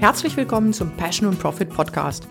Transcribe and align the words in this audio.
Herzlich 0.00 0.34
willkommen 0.38 0.72
zum 0.72 0.96
Passion 0.96 1.28
und 1.28 1.38
Profit 1.38 1.68
Podcast. 1.68 2.26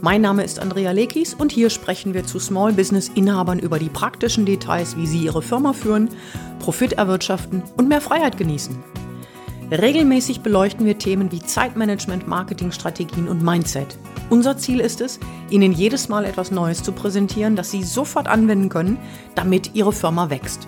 Mein 0.00 0.22
Name 0.22 0.42
ist 0.42 0.58
Andrea 0.58 0.92
Lekis 0.92 1.34
und 1.34 1.52
hier 1.52 1.68
sprechen 1.68 2.14
wir 2.14 2.24
zu 2.24 2.38
Small 2.38 2.72
Business 2.72 3.10
Inhabern 3.10 3.58
über 3.58 3.78
die 3.78 3.90
praktischen 3.90 4.46
Details, 4.46 4.96
wie 4.96 5.06
sie 5.06 5.18
ihre 5.18 5.42
Firma 5.42 5.74
führen, 5.74 6.08
Profit 6.60 6.94
erwirtschaften 6.94 7.62
und 7.76 7.88
mehr 7.90 8.00
Freiheit 8.00 8.38
genießen. 8.38 8.74
Regelmäßig 9.70 10.40
beleuchten 10.40 10.86
wir 10.86 10.96
Themen 10.96 11.30
wie 11.30 11.40
Zeitmanagement, 11.40 12.26
Marketingstrategien 12.26 13.28
und 13.28 13.42
Mindset. 13.42 13.98
Unser 14.30 14.56
Ziel 14.56 14.80
ist 14.80 15.02
es, 15.02 15.20
Ihnen 15.50 15.72
jedes 15.72 16.08
Mal 16.08 16.24
etwas 16.24 16.50
Neues 16.50 16.82
zu 16.82 16.92
präsentieren, 16.92 17.54
das 17.54 17.70
Sie 17.70 17.82
sofort 17.82 18.28
anwenden 18.28 18.70
können, 18.70 18.96
damit 19.34 19.74
Ihre 19.74 19.92
Firma 19.92 20.30
wächst. 20.30 20.66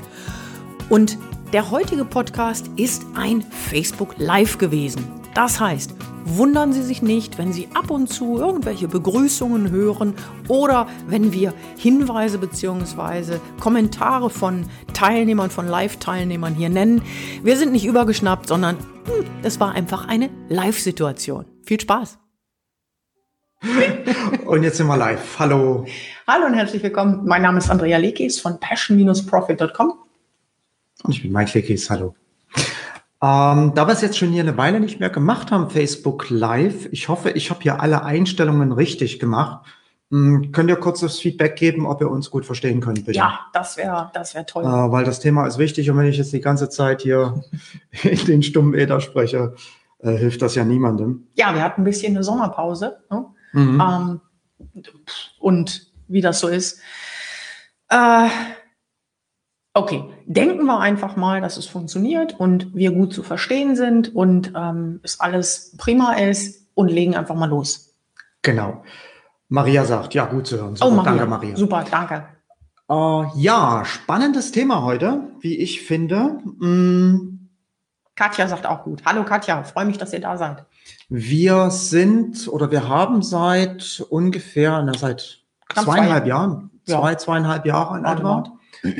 Und 0.91 1.16
der 1.55 1.70
heutige 1.70 2.05
Podcast 2.05 2.69
ist 2.77 3.06
ein 3.14 3.41
Facebook 3.41 4.16
Live 4.19 4.59
gewesen. 4.59 5.21
Das 5.34 5.60
heißt, 5.60 5.95
wundern 6.24 6.72
Sie 6.72 6.82
sich 6.82 7.00
nicht, 7.00 7.38
wenn 7.38 7.52
Sie 7.52 7.68
ab 7.73 7.90
und 7.90 8.09
zu 8.09 8.38
irgendwelche 8.38 8.86
Begrüßungen 8.86 9.70
hören 9.70 10.14
oder 10.48 10.86
wenn 11.06 11.32
wir 11.32 11.54
Hinweise 11.78 12.38
bzw. 12.38 13.38
Kommentare 13.59 14.28
von 14.28 14.66
Teilnehmern, 14.92 15.50
von 15.50 15.66
Live-Teilnehmern 15.66 16.54
hier 16.54 16.68
nennen. 16.68 17.02
Wir 17.42 17.56
sind 17.56 17.73
nicht 17.73 17.87
übergeschnappt, 17.87 18.46
sondern 18.46 18.76
hm, 18.76 19.24
es 19.42 19.59
war 19.59 19.73
einfach 19.73 20.06
eine 20.06 20.28
Live-Situation. 20.48 21.46
Viel 21.64 21.80
Spaß! 21.80 22.18
Und 24.45 24.64
jetzt 24.64 24.76
sind 24.76 24.88
wir 24.88 24.96
live. 24.96 25.38
Hallo. 25.38 25.87
Hallo 26.26 26.46
und 26.46 26.54
herzlich 26.54 26.82
willkommen. 26.82 27.24
Mein 27.24 27.42
Name 27.42 27.59
ist 27.59 27.70
Andrea 27.70 27.96
Lekis 27.96 28.40
von 28.40 28.59
passion-profit.com. 28.59 29.95
Und 31.04 31.12
ich 31.12 31.23
bin 31.23 31.32
Mike 31.32 31.52
Lekis. 31.54 31.88
Hallo. 31.88 32.14
Ähm, 33.23 33.73
da 33.74 33.87
wir 33.87 33.92
es 33.92 34.01
jetzt 34.01 34.18
schon 34.18 34.30
hier 34.30 34.42
eine 34.42 34.56
Weile 34.56 34.80
nicht 34.80 34.98
mehr 34.98 35.10
gemacht 35.10 35.52
haben, 35.52 35.70
Facebook 35.70 36.28
Live, 36.28 36.88
ich 36.90 37.09
hoffe, 37.09 37.30
ich 37.30 37.51
habe 37.51 37.60
hier 37.62 37.80
alle 37.80 38.04
Einstellungen 38.04 38.73
richtig 38.73 39.20
gemacht. 39.20 39.64
Hm, 40.10 40.51
könnt 40.51 40.68
ihr 40.68 40.76
kurz 40.76 41.01
das 41.01 41.20
Feedback 41.20 41.54
geben, 41.54 41.87
ob 41.87 42.01
ihr 42.01 42.10
uns 42.10 42.30
gut 42.30 42.45
verstehen 42.45 42.80
könnt, 42.80 43.06
bitte? 43.06 43.16
Ja, 43.16 43.46
das 43.52 43.76
wäre 43.76 44.10
das 44.12 44.34
wär 44.34 44.45
toll. 44.45 44.64
Äh, 44.64 44.66
weil 44.66 45.04
das 45.04 45.20
Thema 45.20 45.46
ist 45.46 45.59
wichtig 45.59 45.88
und 45.88 45.96
wenn 45.98 46.06
ich 46.06 46.18
jetzt 46.18 46.32
die 46.32 46.40
ganze 46.40 46.68
Zeit 46.68 47.02
hier 47.02 47.45
in 48.02 48.26
den 48.26 48.42
stummen 48.42 48.74
Äther 48.74 49.01
spreche, 49.01 49.54
äh, 50.01 50.10
hilft 50.16 50.42
das 50.42 50.57
ja 50.57 50.64
niemandem. 50.64 51.29
Ja, 51.34 51.54
wir 51.54 51.62
hatten 51.62 51.82
ein 51.82 51.84
bisschen 51.84 52.16
eine 52.16 52.24
Sommerpause. 52.24 52.98
Ne? 53.09 53.24
Mhm. 53.52 53.80
Ähm, 53.80 54.20
und 55.38 55.92
wie 56.09 56.20
das 56.20 56.40
so 56.40 56.48
ist. 56.48 56.80
Äh, 57.88 58.29
Okay, 59.74 60.04
denken 60.26 60.66
wir 60.66 60.80
einfach 60.80 61.16
mal, 61.16 61.40
dass 61.40 61.56
es 61.56 61.66
funktioniert 61.66 62.38
und 62.38 62.74
wir 62.74 62.92
gut 62.92 63.15
zu 63.15 63.23
verstehen 63.23 63.74
sind 63.74 64.14
und 64.14 64.53
ähm, 64.54 65.00
es 65.03 65.19
alles 65.19 65.75
prima 65.78 66.12
ist 66.12 66.66
und 66.75 66.88
legen 66.88 67.16
einfach 67.16 67.34
mal 67.34 67.48
los. 67.48 67.94
Genau. 68.42 68.82
Maria 69.48 69.84
sagt, 69.84 70.12
ja, 70.14 70.26
gut 70.26 70.47
zu 70.47 70.59
hören. 70.59 70.76
Super, 70.76 70.91
oh, 70.91 70.94
Maria. 70.94 71.12
Danke, 71.12 71.26
Maria. 71.26 71.56
Super, 71.56 71.84
danke. 71.91 72.26
Uh, 72.91 73.25
ja, 73.37 73.84
spannendes 73.87 74.53
Thema 74.53 74.82
heute, 74.82 75.22
wie 75.41 75.56
ich 75.56 75.82
finde. 75.82 76.38
Mm. 76.59 77.48
Katja 78.14 78.48
sagt 78.48 78.66
auch 78.66 78.84
gut. 78.84 79.03
Hallo 79.06 79.25
Katja, 79.25 79.62
freue 79.62 79.86
mich, 79.86 79.97
dass 79.97 80.12
ihr 80.12 80.20
da 80.20 80.36
seid. 80.36 80.66
Wir 81.09 81.70
sind 81.70 82.47
oder 82.48 82.70
wir 82.70 82.88
haben 82.88 83.22
seit 83.22 84.04
ungefähr, 84.10 84.82
na, 84.82 84.92
seit 84.92 85.41
zweieinhalb 85.72 86.25
zwei. 86.25 86.28
Jahren, 86.28 86.70
ja. 86.86 87.00
zwei, 87.00 87.14
zweieinhalb 87.14 87.64
Jahre 87.64 87.98
in 87.98 88.04
etwa, 88.04 88.44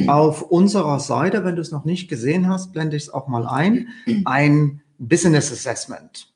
auf 0.07 0.43
unserer 0.43 1.01
Seite, 1.01 1.45
wenn 1.45 1.57
du 1.57 1.63
es 1.63 1.73
noch 1.73 1.85
nicht 1.85 2.09
gesehen 2.09 2.49
hast, 2.49 2.73
blende 2.73 2.97
ich 2.97 3.05
es 3.05 3.11
auch 3.11 3.29
mal 3.29 3.47
ein, 3.47 3.89
ein 4.25 4.83
Business 4.99 5.51
Assessment. 5.53 6.33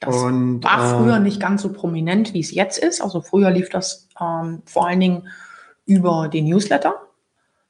Das 0.00 0.16
und, 0.16 0.62
war 0.62 0.98
früher 0.98 1.16
äh, 1.16 1.20
nicht 1.20 1.40
ganz 1.40 1.62
so 1.62 1.72
prominent, 1.72 2.34
wie 2.34 2.40
es 2.40 2.50
jetzt 2.50 2.78
ist. 2.78 3.00
Also 3.00 3.20
früher 3.20 3.50
lief 3.50 3.70
das 3.70 4.08
ähm, 4.20 4.62
vor 4.66 4.86
allen 4.86 5.00
Dingen 5.00 5.28
über 5.86 6.28
den 6.28 6.46
Newsletter, 6.46 6.94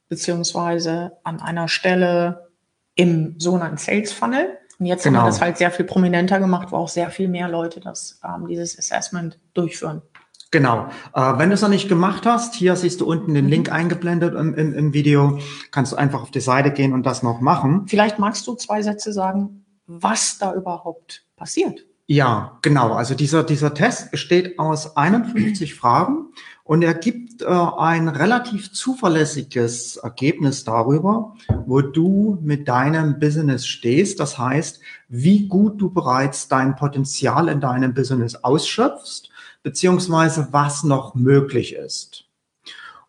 beziehungsweise 0.09 1.13
an 1.23 1.39
einer 1.39 1.67
Stelle 1.67 2.49
im 2.95 3.39
sogenannten 3.39 3.77
Sales 3.77 4.11
Funnel. 4.11 4.57
Und 4.79 4.85
jetzt 4.85 5.03
genau. 5.03 5.19
haben 5.19 5.25
wir 5.25 5.29
das 5.29 5.41
halt 5.41 5.57
sehr 5.57 5.71
viel 5.71 5.85
prominenter 5.85 6.39
gemacht, 6.39 6.71
wo 6.71 6.77
auch 6.77 6.89
sehr 6.89 7.09
viel 7.09 7.29
mehr 7.29 7.47
Leute 7.47 7.79
das, 7.79 8.19
ähm, 8.23 8.47
dieses 8.47 8.77
Assessment 8.77 9.39
durchführen. 9.53 10.01
Genau. 10.51 10.87
Äh, 11.13 11.37
wenn 11.37 11.49
du 11.49 11.55
es 11.55 11.61
noch 11.61 11.69
nicht 11.69 11.89
gemacht 11.89 12.25
hast, 12.25 12.55
hier 12.55 12.75
siehst 12.75 13.01
du 13.01 13.05
unten 13.05 13.33
den 13.33 13.45
mhm. 13.45 13.51
Link 13.51 13.71
eingeblendet 13.71 14.35
im, 14.35 14.53
im, 14.53 14.73
im, 14.73 14.93
Video. 14.93 15.39
Kannst 15.71 15.91
du 15.91 15.95
einfach 15.97 16.21
auf 16.21 16.31
die 16.31 16.39
Seite 16.39 16.71
gehen 16.71 16.93
und 16.93 17.05
das 17.05 17.23
noch 17.23 17.41
machen. 17.41 17.85
Vielleicht 17.87 18.19
magst 18.19 18.45
du 18.47 18.55
zwei 18.55 18.81
Sätze 18.81 19.11
sagen, 19.11 19.65
was 19.87 20.37
da 20.37 20.53
überhaupt 20.53 21.25
passiert. 21.35 21.85
Ja, 22.07 22.59
genau. 22.61 22.93
Also 22.93 23.15
dieser, 23.15 23.43
dieser 23.43 23.73
Test 23.73 24.11
besteht 24.11 24.59
aus 24.59 24.95
51 24.95 25.73
Fragen 25.79 26.27
und 26.63 26.83
er 26.83 26.93
gibt 26.93 27.41
äh, 27.41 27.45
ein 27.45 28.07
relativ 28.07 28.71
zuverlässiges 28.71 29.97
Ergebnis 29.97 30.63
darüber, 30.63 31.33
wo 31.65 31.81
du 31.81 32.37
mit 32.41 32.67
deinem 32.67 33.19
Business 33.19 33.65
stehst. 33.65 34.19
Das 34.19 34.37
heißt, 34.37 34.79
wie 35.09 35.47
gut 35.47 35.81
du 35.81 35.89
bereits 35.89 36.47
dein 36.47 36.75
Potenzial 36.75 37.49
in 37.49 37.59
deinem 37.59 37.95
Business 37.95 38.35
ausschöpfst 38.35 39.29
beziehungsweise 39.65 40.49
was 40.51 40.83
noch 40.83 41.15
möglich 41.15 41.73
ist. 41.73 42.25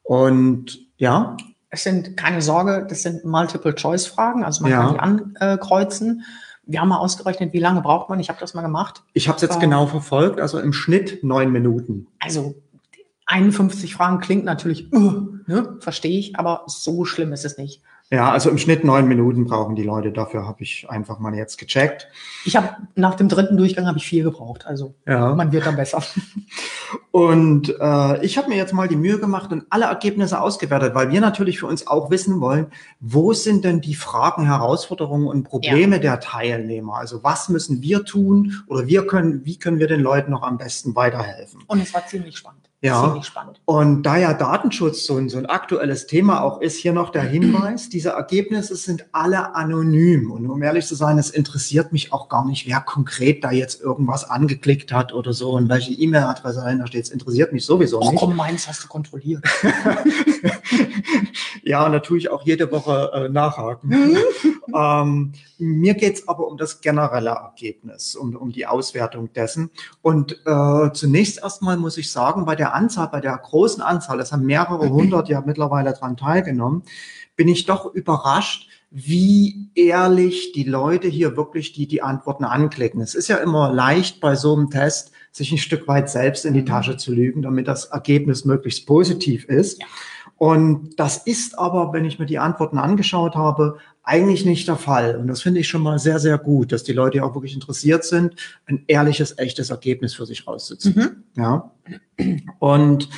Und 0.02 0.80
ja. 0.96 1.36
Es 1.68 1.82
sind 1.82 2.16
keine 2.16 2.40
Sorge, 2.40 2.86
das 2.88 3.02
sind 3.02 3.26
Multiple-Choice-Fragen, 3.26 4.42
also 4.42 4.62
man 4.62 4.72
ja. 4.72 4.94
kann 4.94 5.34
die 5.34 5.36
ankreuzen. 5.38 6.24
Wir 6.64 6.80
haben 6.80 6.88
mal 6.88 6.96
ausgerechnet, 6.96 7.52
wie 7.52 7.58
lange 7.58 7.82
braucht 7.82 8.08
man. 8.08 8.20
Ich 8.20 8.30
habe 8.30 8.40
das 8.40 8.54
mal 8.54 8.62
gemacht. 8.62 9.02
Ich 9.12 9.28
habe 9.28 9.36
es 9.36 9.42
jetzt 9.42 9.60
genau 9.60 9.86
verfolgt, 9.86 10.40
also 10.40 10.58
im 10.58 10.72
Schnitt 10.72 11.22
neun 11.22 11.52
Minuten. 11.52 12.06
Also 12.20 12.54
51 13.26 13.94
Fragen 13.94 14.20
klingt 14.20 14.46
natürlich, 14.46 14.90
uh, 14.94 15.26
ne, 15.46 15.76
verstehe 15.80 16.18
ich, 16.18 16.38
aber 16.38 16.62
so 16.68 17.04
schlimm 17.04 17.34
ist 17.34 17.44
es 17.44 17.58
nicht. 17.58 17.82
Ja, 18.12 18.30
also 18.30 18.50
im 18.50 18.58
Schnitt 18.58 18.84
neun 18.84 19.08
Minuten 19.08 19.46
brauchen 19.46 19.74
die 19.74 19.82
Leute. 19.82 20.12
Dafür 20.12 20.46
habe 20.46 20.62
ich 20.62 20.88
einfach 20.88 21.18
mal 21.18 21.34
jetzt 21.34 21.58
gecheckt. 21.58 22.06
Ich 22.44 22.54
habe 22.54 22.76
nach 22.94 23.16
dem 23.16 23.28
dritten 23.28 23.56
Durchgang 23.56 23.86
habe 23.86 23.98
ich 23.98 24.06
vier 24.06 24.22
gebraucht. 24.22 24.64
Also 24.64 24.94
ja. 25.06 25.34
man 25.34 25.50
wird 25.50 25.66
dann 25.66 25.74
besser. 25.74 26.00
Und 27.10 27.74
äh, 27.80 28.24
ich 28.24 28.38
habe 28.38 28.48
mir 28.48 28.56
jetzt 28.56 28.72
mal 28.72 28.86
die 28.86 28.94
Mühe 28.94 29.18
gemacht 29.18 29.50
und 29.50 29.64
alle 29.70 29.86
Ergebnisse 29.86 30.40
ausgewertet, 30.40 30.94
weil 30.94 31.10
wir 31.10 31.20
natürlich 31.20 31.58
für 31.58 31.66
uns 31.66 31.86
auch 31.86 32.10
wissen 32.10 32.40
wollen, 32.40 32.68
wo 33.00 33.32
sind 33.32 33.64
denn 33.64 33.80
die 33.80 33.96
Fragen, 33.96 34.44
Herausforderungen 34.46 35.26
und 35.26 35.42
Probleme 35.42 35.96
ja. 35.96 36.02
der 36.02 36.20
Teilnehmer? 36.20 36.94
Also 36.94 37.24
was 37.24 37.48
müssen 37.48 37.82
wir 37.82 38.04
tun 38.04 38.62
oder 38.68 38.86
wir 38.86 39.06
können, 39.06 39.44
wie 39.44 39.58
können 39.58 39.80
wir 39.80 39.88
den 39.88 40.00
Leuten 40.00 40.30
noch 40.30 40.42
am 40.42 40.58
besten 40.58 40.94
weiterhelfen? 40.94 41.64
Und 41.66 41.82
es 41.82 41.92
war 41.92 42.06
ziemlich 42.06 42.36
spannend. 42.36 42.65
Ja, 42.82 43.18
und 43.64 44.02
da 44.02 44.18
ja 44.18 44.34
Datenschutz 44.34 45.06
so 45.06 45.16
ein, 45.16 45.30
so 45.30 45.38
ein 45.38 45.46
aktuelles 45.46 46.06
Thema 46.06 46.42
auch 46.42 46.60
ist, 46.60 46.76
hier 46.76 46.92
noch 46.92 47.10
der 47.10 47.22
Hinweis, 47.22 47.88
diese 47.88 48.10
Ergebnisse 48.10 48.76
sind 48.76 49.06
alle 49.12 49.54
anonym. 49.54 50.30
Und 50.30 50.48
um 50.50 50.62
ehrlich 50.62 50.86
zu 50.86 50.94
sein, 50.94 51.18
es 51.18 51.30
interessiert 51.30 51.92
mich 51.92 52.12
auch 52.12 52.28
gar 52.28 52.44
nicht, 52.44 52.66
wer 52.66 52.80
konkret 52.80 53.42
da 53.42 53.50
jetzt 53.50 53.80
irgendwas 53.80 54.28
angeklickt 54.28 54.92
hat 54.92 55.14
oder 55.14 55.32
so 55.32 55.52
und 55.52 55.70
welche 55.70 55.94
E-Mail-Adresse 55.94 56.60
dahinter 56.60 56.86
steht. 56.86 57.04
Es 57.04 57.10
interessiert 57.10 57.54
mich 57.54 57.64
sowieso 57.64 57.98
nicht. 57.98 58.12
Oh, 58.12 58.16
komm, 58.26 58.36
meins 58.36 58.68
hast 58.68 58.84
du 58.84 58.88
kontrolliert. 58.88 59.42
ja, 61.66 61.84
und 61.84 61.90
da 61.90 61.98
tue 61.98 62.16
ich 62.16 62.30
auch 62.30 62.44
jede 62.44 62.70
Woche 62.70 63.10
äh, 63.12 63.28
nachhaken. 63.28 63.90
Mhm. 63.90 64.16
ähm, 64.74 65.32
mir 65.58 65.94
geht's 65.94 66.28
aber 66.28 66.46
um 66.46 66.56
das 66.56 66.80
generelle 66.80 67.30
Ergebnis, 67.30 68.14
um, 68.14 68.36
um 68.36 68.52
die 68.52 68.66
Auswertung 68.66 69.32
dessen. 69.32 69.70
Und 70.00 70.40
äh, 70.46 70.92
zunächst 70.92 71.42
erstmal 71.42 71.76
muss 71.76 71.98
ich 71.98 72.12
sagen, 72.12 72.44
bei 72.44 72.54
der 72.54 72.72
Anzahl, 72.72 73.08
bei 73.08 73.20
der 73.20 73.36
großen 73.36 73.82
Anzahl, 73.82 74.20
es 74.20 74.30
haben 74.30 74.46
mehrere 74.46 74.90
hundert 74.90 75.28
ja 75.28 75.42
mittlerweile 75.44 75.92
dran 75.92 76.16
teilgenommen, 76.16 76.84
bin 77.34 77.48
ich 77.48 77.66
doch 77.66 77.92
überrascht, 77.92 78.68
wie 78.92 79.68
ehrlich 79.74 80.52
die 80.52 80.62
Leute 80.62 81.08
hier 81.08 81.36
wirklich 81.36 81.72
die, 81.72 81.88
die 81.88 82.00
Antworten 82.00 82.44
anklicken. 82.44 83.00
Es 83.00 83.16
ist 83.16 83.26
ja 83.26 83.38
immer 83.38 83.72
leicht 83.72 84.20
bei 84.20 84.36
so 84.36 84.54
einem 84.54 84.70
Test, 84.70 85.10
sich 85.32 85.50
ein 85.50 85.58
Stück 85.58 85.88
weit 85.88 86.08
selbst 86.08 86.44
in 86.44 86.54
die 86.54 86.60
mhm. 86.60 86.66
Tasche 86.66 86.96
zu 86.96 87.12
lügen, 87.12 87.42
damit 87.42 87.66
das 87.66 87.86
Ergebnis 87.86 88.44
möglichst 88.44 88.86
positiv 88.86 89.46
ist. 89.46 89.80
Ja. 89.80 89.86
Und 90.38 90.98
das 90.98 91.16
ist 91.18 91.58
aber, 91.58 91.92
wenn 91.92 92.04
ich 92.04 92.18
mir 92.18 92.26
die 92.26 92.38
Antworten 92.38 92.78
angeschaut 92.78 93.34
habe, 93.34 93.78
eigentlich 94.02 94.44
nicht 94.44 94.68
der 94.68 94.76
Fall. 94.76 95.16
Und 95.16 95.26
das 95.26 95.42
finde 95.42 95.60
ich 95.60 95.68
schon 95.68 95.82
mal 95.82 95.98
sehr, 95.98 96.18
sehr 96.18 96.38
gut, 96.38 96.72
dass 96.72 96.84
die 96.84 96.92
Leute 96.92 97.24
auch 97.24 97.34
wirklich 97.34 97.54
interessiert 97.54 98.04
sind, 98.04 98.36
ein 98.66 98.84
ehrliches, 98.86 99.38
echtes 99.38 99.70
Ergebnis 99.70 100.14
für 100.14 100.26
sich 100.26 100.46
rauszuziehen. 100.46 101.24
Mhm. 101.34 101.42
Ja. 101.42 101.72
Und 102.58 103.08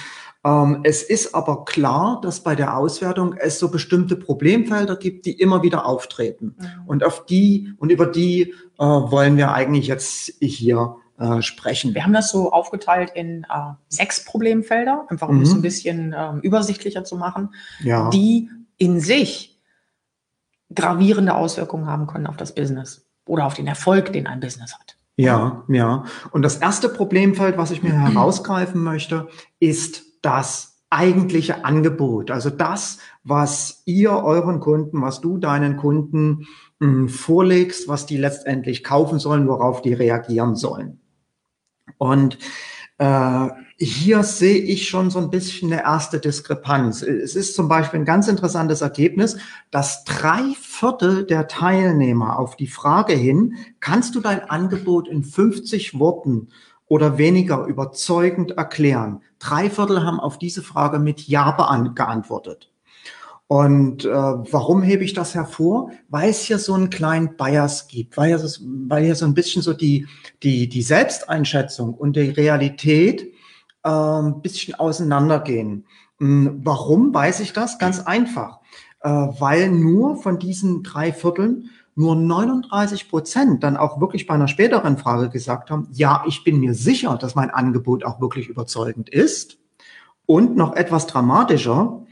ähm, 0.44 0.80
es 0.84 1.02
ist 1.02 1.34
aber 1.34 1.64
klar, 1.64 2.20
dass 2.22 2.42
bei 2.42 2.54
der 2.54 2.76
Auswertung 2.76 3.34
es 3.36 3.58
so 3.58 3.68
bestimmte 3.70 4.16
Problemfelder 4.16 4.96
gibt, 4.96 5.26
die 5.26 5.32
immer 5.32 5.62
wieder 5.62 5.84
auftreten. 5.84 6.54
Mhm. 6.58 6.66
Und 6.86 7.04
auf 7.04 7.26
die 7.26 7.74
und 7.78 7.90
über 7.90 8.06
die 8.06 8.54
äh, 8.78 8.84
wollen 8.84 9.36
wir 9.36 9.52
eigentlich 9.52 9.88
jetzt 9.88 10.32
hier 10.40 10.96
äh, 11.18 11.42
sprechen. 11.42 11.94
Wir 11.94 12.04
haben 12.04 12.12
das 12.12 12.30
so 12.30 12.52
aufgeteilt 12.52 13.10
in 13.14 13.44
äh, 13.44 13.72
sechs 13.88 14.24
Problemfelder, 14.24 15.06
einfach 15.08 15.28
um 15.28 15.36
mhm. 15.36 15.42
es 15.42 15.52
ein 15.52 15.62
bisschen 15.62 16.12
äh, 16.12 16.36
übersichtlicher 16.42 17.04
zu 17.04 17.16
machen, 17.16 17.54
ja. 17.80 18.08
die 18.10 18.50
in 18.76 19.00
sich 19.00 19.60
gravierende 20.74 21.34
Auswirkungen 21.34 21.86
haben 21.86 22.06
können 22.06 22.26
auf 22.26 22.36
das 22.36 22.54
Business 22.54 23.06
oder 23.26 23.46
auf 23.46 23.54
den 23.54 23.66
Erfolg, 23.66 24.12
den 24.12 24.26
ein 24.26 24.40
Business 24.40 24.74
hat. 24.74 24.96
Ja, 25.16 25.64
ja. 25.68 26.04
Und 26.30 26.42
das 26.42 26.58
erste 26.58 26.88
Problemfeld, 26.88 27.58
was 27.58 27.70
ich 27.72 27.82
mir 27.82 27.92
herausgreifen 28.00 28.82
möchte, 28.82 29.28
ist 29.58 30.04
das 30.22 30.78
eigentliche 30.90 31.64
Angebot. 31.64 32.30
Also 32.30 32.50
das, 32.50 32.98
was 33.24 33.82
ihr 33.84 34.12
euren 34.12 34.60
Kunden, 34.60 35.02
was 35.02 35.20
du 35.20 35.38
deinen 35.38 35.76
Kunden 35.76 36.46
mh, 36.78 36.86
hm, 36.86 37.08
vorlegst, 37.08 37.88
was 37.88 38.06
die 38.06 38.16
letztendlich 38.16 38.84
kaufen 38.84 39.18
sollen, 39.18 39.48
worauf 39.48 39.82
die 39.82 39.92
reagieren 39.92 40.54
sollen. 40.54 41.00
Und 41.96 42.38
äh, 42.98 43.48
hier 43.80 44.24
sehe 44.24 44.58
ich 44.58 44.88
schon 44.88 45.10
so 45.10 45.20
ein 45.20 45.30
bisschen 45.30 45.72
eine 45.72 45.82
erste 45.82 46.18
Diskrepanz. 46.18 47.02
Es 47.02 47.36
ist 47.36 47.54
zum 47.54 47.68
Beispiel 47.68 48.00
ein 48.00 48.04
ganz 48.04 48.26
interessantes 48.26 48.80
Ergebnis, 48.80 49.38
dass 49.70 50.02
drei 50.04 50.42
Viertel 50.60 51.24
der 51.24 51.46
Teilnehmer 51.46 52.38
auf 52.40 52.56
die 52.56 52.66
Frage 52.66 53.12
hin, 53.12 53.54
kannst 53.78 54.16
du 54.16 54.20
dein 54.20 54.50
Angebot 54.50 55.06
in 55.06 55.22
50 55.22 55.98
Worten 56.00 56.48
oder 56.88 57.18
weniger 57.18 57.66
überzeugend 57.66 58.52
erklären? 58.52 59.22
Drei 59.38 59.70
Viertel 59.70 60.02
haben 60.02 60.18
auf 60.18 60.38
diese 60.38 60.62
Frage 60.62 60.98
mit 60.98 61.28
Ja 61.28 61.52
geantwortet. 61.94 62.72
Und 63.48 64.04
äh, 64.04 64.08
warum 64.10 64.82
hebe 64.82 65.04
ich 65.04 65.14
das 65.14 65.34
hervor? 65.34 65.90
Weil 66.10 66.28
es 66.28 66.42
hier 66.42 66.58
so 66.58 66.74
einen 66.74 66.90
kleinen 66.90 67.36
Bias 67.36 67.88
gibt, 67.88 68.18
weil 68.18 68.28
hier, 68.28 68.50
weil 68.88 69.04
hier 69.04 69.14
so 69.14 69.24
ein 69.24 69.32
bisschen 69.32 69.62
so 69.62 69.72
die, 69.72 70.06
die, 70.42 70.68
die 70.68 70.82
Selbsteinschätzung 70.82 71.94
und 71.94 72.16
die 72.16 72.28
Realität 72.28 73.32
äh, 73.84 73.88
ein 73.88 74.42
bisschen 74.42 74.74
auseinandergehen. 74.74 75.86
Hm, 76.18 76.60
warum 76.62 77.14
weiß 77.14 77.40
ich 77.40 77.54
das? 77.54 77.78
Ganz 77.78 78.00
einfach. 78.00 78.58
Äh, 79.00 79.08
weil 79.08 79.70
nur 79.70 80.16
von 80.16 80.38
diesen 80.38 80.82
drei 80.82 81.10
Vierteln 81.10 81.70
nur 81.94 82.16
39 82.16 83.08
Prozent 83.08 83.64
dann 83.64 83.78
auch 83.78 83.98
wirklich 83.98 84.26
bei 84.26 84.34
einer 84.34 84.46
späteren 84.46 84.98
Frage 84.98 85.30
gesagt 85.30 85.70
haben, 85.70 85.88
ja, 85.92 86.22
ich 86.28 86.44
bin 86.44 86.60
mir 86.60 86.74
sicher, 86.74 87.16
dass 87.16 87.34
mein 87.34 87.50
Angebot 87.50 88.04
auch 88.04 88.20
wirklich 88.20 88.48
überzeugend 88.48 89.08
ist. 89.08 89.58
Und 90.26 90.54
noch 90.54 90.76
etwas 90.76 91.06
dramatischer, 91.06 92.04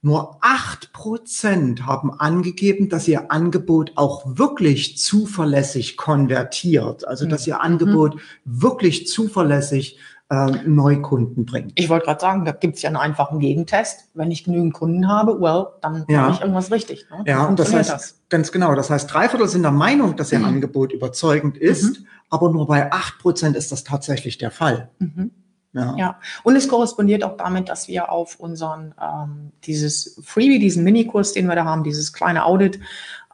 nur 0.00 0.38
acht 0.42 0.92
Prozent 0.92 1.84
haben 1.86 2.12
angegeben, 2.12 2.88
dass 2.88 3.08
ihr 3.08 3.32
Angebot 3.32 3.92
auch 3.96 4.38
wirklich 4.38 4.96
zuverlässig 4.96 5.96
konvertiert. 5.96 7.06
Also, 7.06 7.26
dass 7.26 7.46
ihr 7.46 7.60
Angebot 7.60 8.14
mhm. 8.14 8.20
wirklich 8.44 9.08
zuverlässig 9.08 9.98
äh, 10.30 10.50
Neukunden 10.66 11.46
bringt. 11.46 11.72
Ich 11.74 11.88
wollte 11.88 12.06
gerade 12.06 12.20
sagen, 12.20 12.44
da 12.44 12.52
gibt 12.52 12.76
es 12.76 12.82
ja 12.82 12.88
einen 12.88 12.96
einfachen 12.96 13.40
Gegentest. 13.40 14.08
Wenn 14.14 14.30
ich 14.30 14.44
genügend 14.44 14.74
Kunden 14.74 15.08
habe, 15.08 15.40
well, 15.40 15.66
dann 15.80 16.04
ja. 16.08 16.22
mache 16.22 16.34
ich 16.34 16.40
irgendwas 16.42 16.70
richtig. 16.70 17.06
Ne? 17.10 17.24
Ja, 17.26 17.50
das 17.50 17.72
heißt, 17.72 17.90
das. 17.90 18.20
ganz 18.28 18.52
genau. 18.52 18.74
Das 18.74 18.90
heißt, 18.90 19.12
drei 19.12 19.28
Viertel 19.28 19.48
sind 19.48 19.62
der 19.62 19.72
Meinung, 19.72 20.16
dass 20.16 20.30
ihr 20.30 20.38
mhm. 20.38 20.44
Angebot 20.44 20.92
überzeugend 20.92 21.56
ist, 21.56 22.00
mhm. 22.00 22.06
aber 22.30 22.52
nur 22.52 22.66
bei 22.66 22.92
acht 22.92 23.18
Prozent 23.18 23.56
ist 23.56 23.72
das 23.72 23.84
tatsächlich 23.84 24.38
der 24.38 24.50
Fall. 24.50 24.90
Mhm. 24.98 25.32
Ja. 25.72 25.94
ja. 25.96 26.20
Und 26.44 26.56
es 26.56 26.68
korrespondiert 26.68 27.24
auch 27.24 27.36
damit, 27.36 27.68
dass 27.68 27.88
wir 27.88 28.10
auf 28.10 28.40
unseren, 28.40 28.94
ähm, 29.00 29.52
dieses 29.64 30.20
Freebie, 30.24 30.58
diesen 30.58 30.84
Minikurs, 30.84 31.32
den 31.32 31.46
wir 31.46 31.56
da 31.56 31.64
haben, 31.64 31.84
dieses 31.84 32.12
kleine 32.12 32.44
Audit 32.44 32.80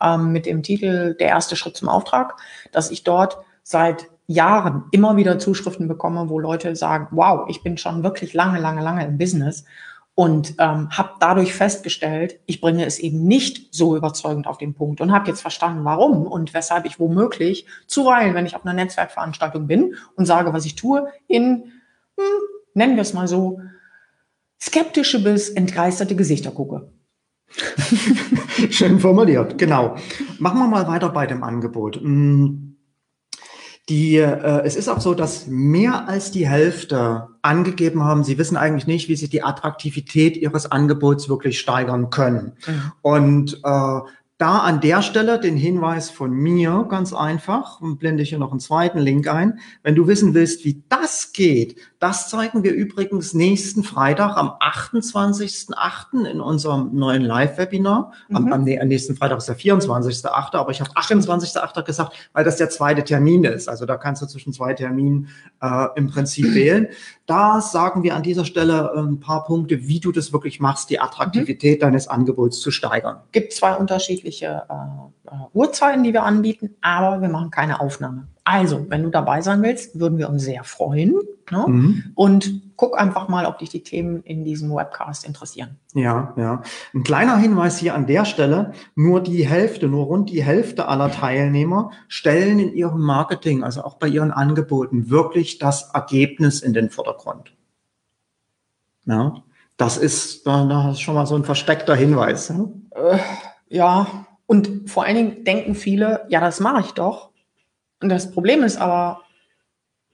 ähm, 0.00 0.32
mit 0.32 0.46
dem 0.46 0.62
Titel 0.62 1.14
Der 1.14 1.28
erste 1.28 1.56
Schritt 1.56 1.76
zum 1.76 1.88
Auftrag, 1.88 2.36
dass 2.72 2.90
ich 2.90 3.04
dort 3.04 3.38
seit 3.62 4.08
Jahren 4.26 4.84
immer 4.90 5.16
wieder 5.16 5.38
Zuschriften 5.38 5.86
bekomme, 5.86 6.28
wo 6.28 6.38
Leute 6.38 6.74
sagen, 6.76 7.08
wow, 7.10 7.46
ich 7.48 7.62
bin 7.62 7.76
schon 7.76 8.02
wirklich 8.02 8.32
lange, 8.32 8.58
lange, 8.58 8.82
lange 8.82 9.04
im 9.04 9.18
Business 9.18 9.64
und 10.14 10.54
ähm, 10.58 10.90
habe 10.90 11.10
dadurch 11.20 11.52
festgestellt, 11.52 12.38
ich 12.46 12.60
bringe 12.60 12.86
es 12.86 12.98
eben 12.98 13.26
nicht 13.26 13.74
so 13.74 13.96
überzeugend 13.96 14.46
auf 14.46 14.58
den 14.58 14.74
Punkt 14.74 15.00
und 15.00 15.12
habe 15.12 15.28
jetzt 15.28 15.40
verstanden, 15.40 15.84
warum 15.84 16.26
und 16.26 16.54
weshalb 16.54 16.86
ich 16.86 17.00
womöglich 17.00 17.66
zuweilen, 17.86 18.34
wenn 18.34 18.46
ich 18.46 18.54
auf 18.54 18.64
einer 18.64 18.74
Netzwerkveranstaltung 18.74 19.66
bin 19.66 19.96
und 20.14 20.26
sage, 20.26 20.52
was 20.52 20.64
ich 20.64 20.76
tue, 20.76 21.08
in 21.26 21.64
hm, 22.18 22.40
nennen 22.74 22.96
wir 22.96 23.02
es 23.02 23.14
mal 23.14 23.28
so, 23.28 23.60
skeptische 24.60 25.22
bis 25.22 25.50
entgeisterte 25.50 26.16
Gesichter 26.16 26.50
gucke. 26.50 26.90
Schön 28.70 28.98
formuliert, 28.98 29.58
genau. 29.58 29.96
Machen 30.38 30.58
wir 30.58 30.66
mal 30.66 30.88
weiter 30.88 31.10
bei 31.10 31.26
dem 31.26 31.44
Angebot. 31.44 31.96
Hm, 31.96 32.76
die, 33.88 34.16
äh, 34.16 34.62
es 34.64 34.76
ist 34.76 34.88
auch 34.88 35.00
so, 35.00 35.12
dass 35.14 35.46
mehr 35.46 36.08
als 36.08 36.30
die 36.30 36.48
Hälfte 36.48 37.28
angegeben 37.42 38.02
haben, 38.02 38.24
sie 38.24 38.38
wissen 38.38 38.56
eigentlich 38.56 38.86
nicht, 38.86 39.08
wie 39.10 39.16
sie 39.16 39.28
die 39.28 39.42
Attraktivität 39.42 40.38
ihres 40.38 40.70
Angebots 40.70 41.28
wirklich 41.28 41.60
steigern 41.60 42.08
können. 42.08 42.56
Mhm. 42.66 42.92
Und 43.02 43.60
äh, 43.62 44.00
da 44.38 44.58
an 44.58 44.80
der 44.80 45.00
Stelle 45.02 45.38
den 45.38 45.56
Hinweis 45.56 46.10
von 46.10 46.32
mir 46.32 46.86
ganz 46.88 47.12
einfach 47.12 47.80
und 47.80 47.98
blende 47.98 48.24
ich 48.24 48.30
hier 48.30 48.38
noch 48.38 48.50
einen 48.50 48.58
zweiten 48.58 48.98
Link 48.98 49.28
ein. 49.28 49.60
Wenn 49.84 49.94
du 49.94 50.08
wissen 50.08 50.34
willst, 50.34 50.64
wie 50.64 50.82
das 50.88 51.32
geht, 51.32 51.76
das 52.00 52.28
zeigen 52.30 52.64
wir 52.64 52.72
übrigens 52.72 53.32
nächsten 53.32 53.84
Freitag 53.84 54.36
am 54.36 54.48
28.08. 54.60 56.26
in 56.26 56.40
unserem 56.40 56.90
neuen 56.94 57.22
Live-Webinar. 57.22 58.12
Mhm. 58.28 58.36
Am, 58.36 58.52
am, 58.52 58.64
nächsten 58.64 59.16
Freitag 59.16 59.38
ist 59.38 59.48
der 59.48 59.56
24.08., 59.56 60.56
aber 60.56 60.72
ich 60.72 60.80
habe 60.80 60.90
28.08. 60.90 61.84
gesagt, 61.84 62.14
weil 62.32 62.44
das 62.44 62.56
der 62.56 62.70
zweite 62.70 63.04
Termin 63.04 63.44
ist. 63.44 63.68
Also 63.68 63.86
da 63.86 63.96
kannst 63.96 64.20
du 64.20 64.26
zwischen 64.26 64.52
zwei 64.52 64.74
Terminen 64.74 65.28
äh, 65.62 65.86
im 65.94 66.08
Prinzip 66.08 66.54
wählen. 66.54 66.88
Da 67.26 67.60
sagen 67.60 68.02
wir 68.02 68.16
an 68.16 68.24
dieser 68.24 68.44
Stelle 68.44 68.92
äh, 68.96 68.98
ein 68.98 69.20
paar 69.20 69.44
Punkte, 69.44 69.86
wie 69.86 70.00
du 70.00 70.10
das 70.10 70.32
wirklich 70.32 70.58
machst, 70.58 70.90
die 70.90 70.98
Attraktivität 70.98 71.78
mhm. 71.78 71.82
deines 71.82 72.08
Angebots 72.08 72.60
zu 72.60 72.72
steigern. 72.72 73.18
Gibt 73.30 73.52
zwei 73.52 73.76
Unterschiede 73.76 74.23
unterschiedliche 74.24 74.64
äh, 74.68 75.28
äh, 75.28 75.38
Uhrzeiten, 75.52 76.02
die 76.02 76.12
wir 76.12 76.22
anbieten, 76.22 76.70
aber 76.80 77.20
wir 77.20 77.28
machen 77.28 77.50
keine 77.50 77.80
Aufnahme. 77.80 78.28
Also, 78.44 78.86
wenn 78.88 79.02
du 79.02 79.10
dabei 79.10 79.40
sein 79.40 79.62
willst, 79.62 79.98
würden 79.98 80.18
wir 80.18 80.28
uns 80.28 80.44
sehr 80.44 80.64
freuen. 80.64 81.14
Ne? 81.50 81.64
Mhm. 81.66 82.04
Und 82.14 82.76
guck 82.76 82.98
einfach 82.98 83.28
mal, 83.28 83.46
ob 83.46 83.58
dich 83.58 83.70
die 83.70 83.82
Themen 83.82 84.22
in 84.22 84.44
diesem 84.44 84.74
Webcast 84.74 85.26
interessieren. 85.26 85.78
Ja, 85.94 86.34
ja. 86.36 86.62
Ein 86.94 87.04
kleiner 87.04 87.36
Hinweis 87.38 87.78
hier 87.78 87.94
an 87.94 88.06
der 88.06 88.24
Stelle. 88.24 88.72
Nur 88.94 89.22
die 89.22 89.46
Hälfte, 89.46 89.88
nur 89.88 90.06
rund 90.06 90.30
die 90.30 90.42
Hälfte 90.42 90.88
aller 90.88 91.10
Teilnehmer 91.10 91.90
stellen 92.08 92.58
in 92.58 92.74
ihrem 92.74 93.00
Marketing, 93.00 93.62
also 93.62 93.82
auch 93.82 93.94
bei 93.94 94.08
ihren 94.08 94.30
Angeboten, 94.30 95.08
wirklich 95.08 95.58
das 95.58 95.90
Ergebnis 95.94 96.60
in 96.60 96.74
den 96.74 96.90
Vordergrund. 96.90 97.54
Ja. 99.06 99.42
Das 99.76 99.96
ist, 99.96 100.46
da, 100.46 100.90
ist 100.90 101.00
schon 101.00 101.14
mal 101.14 101.26
so 101.26 101.34
ein 101.34 101.44
versteckter 101.44 101.96
Hinweis. 101.96 102.48
Ja? 102.48 102.68
Äh, 102.94 103.18
ja, 103.74 104.26
und 104.46 104.88
vor 104.88 105.04
allen 105.04 105.16
Dingen 105.16 105.44
denken 105.44 105.74
viele, 105.74 106.26
ja, 106.28 106.40
das 106.40 106.60
mache 106.60 106.82
ich 106.82 106.92
doch. 106.92 107.30
Und 108.00 108.08
das 108.08 108.30
Problem 108.30 108.62
ist 108.62 108.76
aber, 108.76 109.22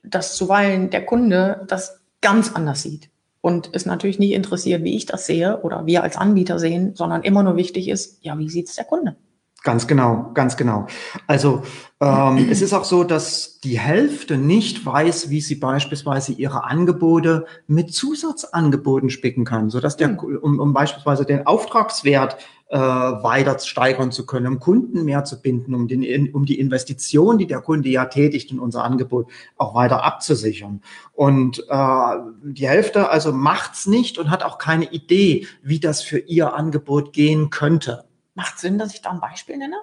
dass 0.02 0.34
zuweilen 0.34 0.88
der 0.88 1.04
Kunde 1.04 1.66
das 1.68 2.00
ganz 2.22 2.54
anders 2.54 2.82
sieht 2.82 3.10
und 3.42 3.68
es 3.74 3.84
natürlich 3.84 4.18
nicht 4.18 4.32
interessiert, 4.32 4.82
wie 4.82 4.96
ich 4.96 5.04
das 5.04 5.26
sehe 5.26 5.60
oder 5.60 5.84
wir 5.84 6.02
als 6.02 6.16
Anbieter 6.16 6.58
sehen, 6.58 6.94
sondern 6.94 7.22
immer 7.22 7.42
nur 7.42 7.56
wichtig 7.56 7.88
ist, 7.88 8.24
ja, 8.24 8.38
wie 8.38 8.48
sieht 8.48 8.68
es 8.70 8.76
der 8.76 8.86
Kunde? 8.86 9.16
Ganz 9.62 9.86
genau, 9.86 10.30
ganz 10.32 10.56
genau. 10.56 10.86
Also 11.26 11.62
ähm, 12.00 12.48
es 12.50 12.62
ist 12.62 12.72
auch 12.72 12.84
so, 12.84 13.04
dass 13.04 13.60
die 13.60 13.78
Hälfte 13.78 14.38
nicht 14.38 14.86
weiß, 14.86 15.28
wie 15.28 15.42
sie 15.42 15.56
beispielsweise 15.56 16.32
ihre 16.32 16.64
Angebote 16.64 17.44
mit 17.66 17.92
Zusatzangeboten 17.92 19.10
spicken 19.10 19.44
kann, 19.44 19.68
so 19.68 19.80
dass 19.80 19.98
der, 19.98 20.08
hm. 20.08 20.38
um, 20.40 20.58
um 20.60 20.72
beispielsweise 20.72 21.26
den 21.26 21.46
Auftragswert 21.46 22.38
äh, 22.70 22.78
weiter 22.78 23.58
steigern 23.58 24.12
zu 24.12 24.24
können, 24.24 24.46
um 24.46 24.60
Kunden 24.60 25.04
mehr 25.04 25.24
zu 25.24 25.42
binden, 25.42 25.74
um, 25.74 25.88
den, 25.88 26.32
um 26.32 26.46
die 26.46 26.58
Investition, 26.58 27.36
die 27.36 27.46
der 27.46 27.60
Kunde 27.60 27.90
ja 27.90 28.06
tätigt 28.06 28.50
in 28.50 28.60
unser 28.60 28.82
Angebot, 28.82 29.26
auch 29.58 29.74
weiter 29.74 30.04
abzusichern. 30.04 30.80
Und 31.12 31.66
äh, 31.68 32.16
die 32.44 32.66
Hälfte 32.66 33.10
also 33.10 33.32
macht's 33.32 33.86
nicht 33.86 34.16
und 34.16 34.30
hat 34.30 34.42
auch 34.42 34.56
keine 34.56 34.90
Idee, 34.90 35.46
wie 35.62 35.80
das 35.80 36.00
für 36.00 36.18
ihr 36.18 36.54
Angebot 36.54 37.12
gehen 37.12 37.50
könnte. 37.50 38.04
Macht 38.40 38.58
Sinn, 38.58 38.78
dass 38.78 38.94
ich 38.94 39.02
da 39.02 39.10
ein 39.10 39.20
Beispiel 39.20 39.58
nenne? 39.58 39.76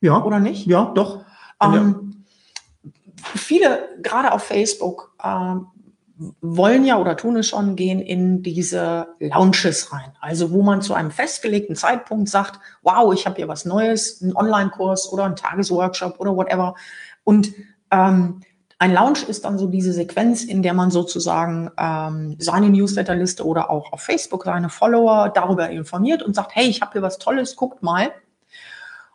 Ja. 0.00 0.22
Oder 0.22 0.38
nicht? 0.38 0.64
Ja, 0.64 0.92
doch. 0.94 1.24
Ähm, 1.60 2.24
viele, 3.16 3.88
gerade 4.00 4.30
auf 4.30 4.44
Facebook, 4.44 5.16
ähm, 5.24 5.66
wollen 6.40 6.84
ja 6.84 6.98
oder 6.98 7.16
tun 7.16 7.36
es 7.36 7.48
schon, 7.48 7.74
gehen 7.74 7.98
in 7.98 8.44
diese 8.44 9.08
Launches 9.18 9.92
rein. 9.92 10.12
Also 10.20 10.52
wo 10.52 10.62
man 10.62 10.82
zu 10.82 10.94
einem 10.94 11.10
festgelegten 11.10 11.74
Zeitpunkt 11.74 12.28
sagt, 12.28 12.60
wow, 12.82 13.12
ich 13.12 13.26
habe 13.26 13.34
hier 13.34 13.48
was 13.48 13.64
Neues, 13.64 14.22
einen 14.22 14.36
Online-Kurs 14.36 15.12
oder 15.12 15.24
einen 15.24 15.34
Tagesworkshop 15.34 16.20
oder 16.20 16.36
whatever. 16.36 16.76
Und 17.24 17.52
ähm, 17.90 18.40
ein 18.78 18.92
Launch 18.92 19.22
ist 19.22 19.44
dann 19.44 19.58
so 19.58 19.68
diese 19.68 19.92
Sequenz, 19.92 20.44
in 20.44 20.62
der 20.62 20.74
man 20.74 20.90
sozusagen 20.90 21.70
ähm, 21.78 22.36
seine 22.38 22.68
Newsletterliste 22.68 23.44
oder 23.44 23.70
auch 23.70 23.92
auf 23.92 24.02
Facebook 24.02 24.44
seine 24.44 24.68
Follower 24.68 25.30
darüber 25.34 25.70
informiert 25.70 26.22
und 26.22 26.34
sagt, 26.34 26.54
hey, 26.54 26.66
ich 26.66 26.82
habe 26.82 26.92
hier 26.92 27.02
was 27.02 27.18
Tolles, 27.18 27.56
guckt 27.56 27.82
mal. 27.82 28.10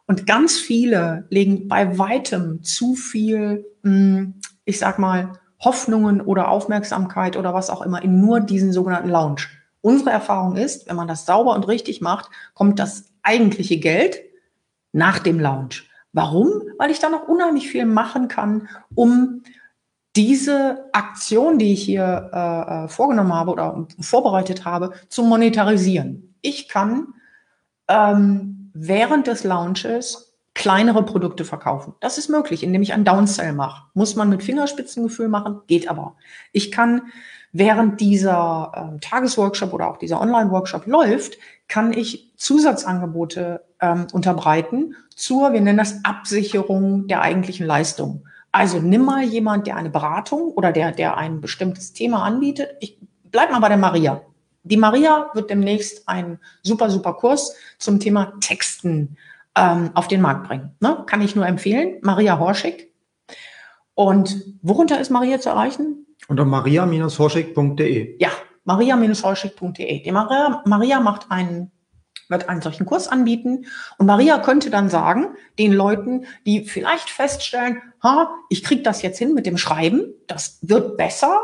Und 0.07 0.25
ganz 0.25 0.57
viele 0.57 1.25
legen 1.29 1.67
bei 1.67 1.97
weitem 1.99 2.63
zu 2.63 2.95
viel, 2.95 3.65
mh, 3.83 3.91
hm, 3.91 4.33
ich 4.65 4.79
sag 4.79 4.97
mal, 4.97 5.33
Hoffnungen 5.59 6.21
oder 6.21 6.47
Aufmerksamkeit 6.47 7.37
oder 7.37 7.53
was 7.53 7.69
auch 7.69 7.83
immer 7.83 8.01
in 8.01 8.19
nur 8.19 8.39
diesen 8.39 8.73
sogenannten 8.73 9.09
Launch. 9.09 9.47
Unsere 9.81 10.09
Erfahrung 10.09 10.55
ist, 10.55 10.87
wenn 10.89 10.95
man 10.95 11.07
das 11.07 11.25
sauber 11.27 11.53
und 11.53 11.67
richtig 11.67 12.01
macht, 12.01 12.29
kommt 12.55 12.79
das 12.79 13.05
eigentliche 13.21 13.77
Geld 13.77 14.21
nach 14.91 15.19
dem 15.19 15.39
Launch. 15.39 15.90
Warum? 16.13 16.49
Weil 16.77 16.91
ich 16.91 16.99
da 16.99 17.09
noch 17.09 17.27
unheimlich 17.27 17.69
viel 17.69 17.85
machen 17.85 18.27
kann, 18.27 18.67
um 18.95 19.43
diese 20.15 20.89
Aktion, 20.91 21.57
die 21.57 21.73
ich 21.73 21.83
hier 21.83 22.29
äh, 22.33 22.85
äh 22.85 22.87
vorgenommen 22.89 23.33
habe 23.33 23.51
oder 23.51 23.87
vorbereitet 23.99 24.65
habe, 24.65 24.91
zu 25.07 25.23
monetarisieren. 25.23 26.35
Ich 26.41 26.67
kann 26.67 27.13
ähm, 27.87 28.71
während 28.73 29.27
des 29.27 29.43
Launches 29.43 30.33
kleinere 30.53 31.03
Produkte 31.03 31.45
verkaufen. 31.45 31.93
Das 32.01 32.17
ist 32.17 32.29
möglich, 32.29 32.63
indem 32.63 32.81
ich 32.81 32.93
einen 32.93 33.05
Downsell 33.05 33.53
mache. 33.53 33.83
Muss 33.93 34.15
man 34.15 34.29
mit 34.29 34.43
Fingerspitzengefühl 34.43 35.29
machen, 35.29 35.61
geht 35.67 35.89
aber. 35.89 36.17
Ich 36.51 36.71
kann 36.71 37.03
während 37.53 38.01
dieser 38.01 38.95
äh, 38.95 38.99
Tagesworkshop 38.99 39.73
oder 39.73 39.89
auch 39.89 39.97
dieser 39.97 40.19
Online-Workshop 40.19 40.87
läuft, 40.87 41.37
kann 41.71 41.93
ich 41.93 42.33
Zusatzangebote 42.35 43.63
ähm, 43.79 44.05
unterbreiten 44.11 44.95
zur, 45.15 45.53
wir 45.53 45.61
nennen 45.61 45.77
das 45.77 46.03
Absicherung 46.03 47.07
der 47.07 47.21
eigentlichen 47.21 47.65
Leistung. 47.65 48.27
Also 48.51 48.79
nimm 48.79 49.05
mal 49.05 49.23
jemand, 49.23 49.67
der 49.67 49.77
eine 49.77 49.89
Beratung 49.89 50.51
oder 50.51 50.73
der, 50.73 50.91
der 50.91 51.15
ein 51.15 51.39
bestimmtes 51.39 51.93
Thema 51.93 52.23
anbietet. 52.23 52.71
Ich 52.81 52.99
bleib 53.23 53.51
mal 53.51 53.59
bei 53.59 53.69
der 53.69 53.77
Maria. 53.77 54.21
Die 54.63 54.75
Maria 54.75 55.31
wird 55.33 55.49
demnächst 55.49 56.09
einen 56.09 56.39
super, 56.61 56.89
super 56.89 57.13
Kurs 57.13 57.55
zum 57.77 58.01
Thema 58.01 58.33
Texten 58.41 59.15
ähm, 59.55 59.91
auf 59.93 60.09
den 60.09 60.19
Markt 60.19 60.49
bringen. 60.49 60.75
Ne? 60.81 61.05
Kann 61.05 61.21
ich 61.21 61.37
nur 61.37 61.47
empfehlen. 61.47 61.99
Maria 62.01 62.37
Horschig. 62.37 62.91
Und 63.93 64.43
worunter 64.61 64.99
ist 64.99 65.09
Maria 65.09 65.39
zu 65.39 65.47
erreichen? 65.47 66.05
Unter 66.27 66.43
maria-horschig.de. 66.43 68.17
Ja, 68.19 68.31
maria-horschig.de. 68.63 70.03
Die 70.03 70.11
Maria, 70.11 70.61
Maria 70.65 70.99
macht 70.99 71.31
einen 71.31 71.71
wird 72.31 72.49
einen 72.49 72.61
solchen 72.61 72.85
Kurs 72.85 73.07
anbieten. 73.07 73.65
Und 73.97 74.05
Maria 74.07 74.39
könnte 74.39 74.69
dann 74.69 74.89
sagen, 74.89 75.35
den 75.59 75.73
Leuten, 75.73 76.25
die 76.45 76.63
vielleicht 76.63 77.09
feststellen, 77.09 77.81
ha, 78.01 78.33
ich 78.49 78.63
kriege 78.63 78.81
das 78.81 79.01
jetzt 79.01 79.19
hin 79.19 79.33
mit 79.33 79.45
dem 79.45 79.57
Schreiben, 79.57 80.13
das 80.27 80.57
wird 80.61 80.97
besser, 80.97 81.41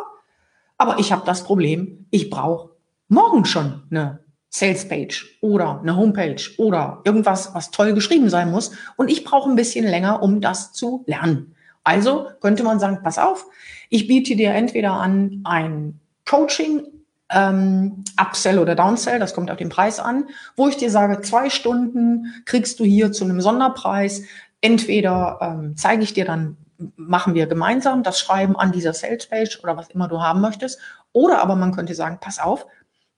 aber 0.78 0.98
ich 1.00 1.12
habe 1.12 1.26
das 1.26 1.44
Problem, 1.44 2.08
ich 2.10 2.30
brauche 2.30 2.72
morgen 3.10 3.46
schon 3.46 3.84
eine 3.92 4.20
Salespage 4.50 5.26
oder 5.42 5.82
eine 5.82 5.96
Homepage 5.96 6.42
oder 6.58 7.02
irgendwas, 7.04 7.54
was 7.54 7.72
toll 7.72 7.94
geschrieben 7.94 8.30
sein 8.30 8.50
muss. 8.50 8.72
Und 8.96 9.10
ich 9.10 9.24
brauche 9.24 9.50
ein 9.50 9.56
bisschen 9.56 9.86
länger, 9.86 10.24
um 10.24 10.42
das 10.42 10.72
zu 10.72 11.04
lernen. 11.06 11.56
Also 11.84 12.28
könnte 12.42 12.64
man 12.64 12.80
sagen, 12.80 13.00
pass 13.04 13.18
auf, 13.18 13.46
ich 13.90 14.08
biete 14.08 14.36
dir 14.36 14.52
entweder 14.52 14.94
an 14.94 15.42
ein 15.44 16.00
Coaching, 16.26 16.86
ähm, 17.29 18.03
Upsell 18.19 18.60
oder 18.60 18.75
Downsell, 18.75 19.19
das 19.19 19.34
kommt 19.34 19.51
auf 19.51 19.57
den 19.57 19.69
Preis 19.69 20.00
an, 20.00 20.25
wo 20.55 20.67
ich 20.67 20.77
dir 20.77 20.89
sage, 20.89 21.22
zwei 21.22 21.50
Stunden 21.50 22.34
kriegst 22.46 22.79
du 22.79 22.84
hier 22.84 23.12
zu 23.12 23.25
einem 23.25 23.41
Sonderpreis. 23.41 24.24
Entweder 24.62 25.39
ähm, 25.41 25.75
zeige 25.75 26.03
ich 26.03 26.13
dir 26.13 26.25
dann, 26.25 26.57
machen 26.96 27.34
wir 27.34 27.48
gemeinsam 27.48 28.03
das 28.03 28.19
Schreiben 28.19 28.55
an 28.55 28.72
dieser 28.72 28.93
Salespage 28.93 29.60
oder 29.62 29.77
was 29.77 29.89
immer 29.89 30.07
du 30.07 30.22
haben 30.22 30.41
möchtest. 30.41 30.79
Oder 31.12 31.41
aber 31.41 31.55
man 31.55 31.74
könnte 31.74 31.96
sagen, 31.96 32.19
pass 32.22 32.39
auf, 32.39 32.65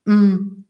mh, 0.05 0.15
mm, 0.15 0.65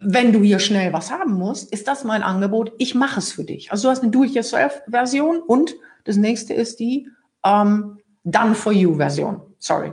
wenn 0.00 0.32
du 0.32 0.42
hier 0.42 0.60
schnell 0.60 0.92
was 0.92 1.10
haben 1.10 1.32
musst, 1.34 1.72
ist 1.72 1.88
das 1.88 2.04
mein 2.04 2.22
Angebot, 2.22 2.72
ich 2.78 2.94
mache 2.94 3.18
es 3.18 3.32
für 3.32 3.44
dich. 3.44 3.72
Also 3.72 3.88
du 3.88 3.90
hast 3.90 4.02
eine 4.02 4.12
Do-it-yourself-Version 4.12 5.40
und 5.40 5.74
das 6.04 6.16
nächste 6.16 6.54
ist 6.54 6.78
die 6.78 7.08
ähm, 7.44 7.98
Done-for-you-Version. 8.24 9.40
Sorry. 9.58 9.92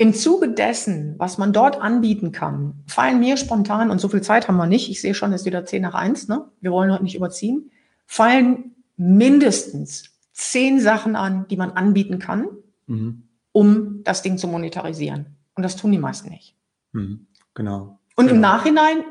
Im 0.00 0.14
Zuge 0.14 0.48
dessen, 0.48 1.16
was 1.18 1.38
man 1.38 1.52
dort 1.52 1.80
anbieten 1.80 2.30
kann, 2.30 2.84
fallen 2.86 3.18
mir 3.18 3.36
spontan, 3.36 3.90
und 3.90 4.00
so 4.00 4.08
viel 4.08 4.20
Zeit 4.20 4.46
haben 4.46 4.56
wir 4.56 4.66
nicht, 4.66 4.88
ich 4.88 5.00
sehe 5.00 5.12
schon, 5.12 5.32
es 5.32 5.40
ist 5.40 5.46
wieder 5.46 5.64
10 5.64 5.82
nach 5.82 5.94
1, 5.94 6.28
ne? 6.28 6.44
wir 6.60 6.70
wollen 6.70 6.92
heute 6.92 7.02
nicht 7.02 7.16
überziehen, 7.16 7.72
fallen 8.06 8.76
mindestens 8.96 10.04
zehn 10.32 10.78
Sachen 10.80 11.16
an, 11.16 11.46
die 11.48 11.56
man 11.56 11.72
anbieten 11.72 12.20
kann, 12.20 12.46
mhm. 12.86 13.24
um 13.50 14.04
das 14.04 14.22
Ding 14.22 14.38
zu 14.38 14.46
monetarisieren. 14.46 15.36
Und 15.54 15.64
das 15.64 15.74
tun 15.74 15.90
die 15.90 15.98
meisten 15.98 16.28
nicht. 16.28 16.54
Mhm. 16.92 17.26
Genau. 17.54 17.98
Und 18.14 18.26
genau. 18.26 18.34
im 18.36 18.40
Nachhinein, 18.40 19.04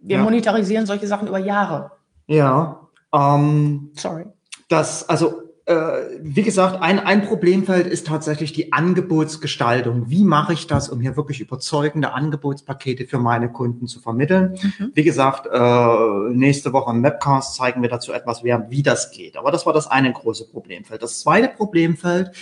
wir 0.00 0.18
ja. 0.18 0.22
monetarisieren 0.22 0.84
solche 0.84 1.06
Sachen 1.06 1.28
über 1.28 1.38
Jahre. 1.38 1.92
Ja. 2.26 2.88
Ähm, 3.10 3.90
Sorry. 3.96 4.26
Das, 4.68 5.08
also 5.08 5.40
äh, 5.40 5.43
wie 5.66 6.42
gesagt, 6.42 6.82
ein, 6.82 6.98
ein 6.98 7.26
Problemfeld 7.26 7.86
ist 7.86 8.06
tatsächlich 8.06 8.52
die 8.52 8.74
Angebotsgestaltung. 8.74 10.10
Wie 10.10 10.22
mache 10.22 10.52
ich 10.52 10.66
das, 10.66 10.90
um 10.90 11.00
hier 11.00 11.16
wirklich 11.16 11.40
überzeugende 11.40 12.12
Angebotspakete 12.12 13.06
für 13.06 13.18
meine 13.18 13.50
Kunden 13.50 13.86
zu 13.86 13.98
vermitteln? 14.00 14.58
Mhm. 14.60 14.90
Wie 14.92 15.04
gesagt, 15.04 15.46
äh, 15.50 16.34
nächste 16.34 16.74
Woche 16.74 16.90
im 16.90 17.02
Webcast 17.02 17.54
zeigen 17.54 17.80
wir 17.80 17.88
dazu 17.88 18.12
etwas, 18.12 18.44
wie 18.44 18.82
das 18.82 19.10
geht. 19.10 19.38
Aber 19.38 19.50
das 19.50 19.64
war 19.64 19.72
das 19.72 19.86
eine 19.86 20.12
große 20.12 20.50
Problemfeld. 20.50 21.02
Das 21.02 21.20
zweite 21.20 21.48
Problemfeld 21.48 22.32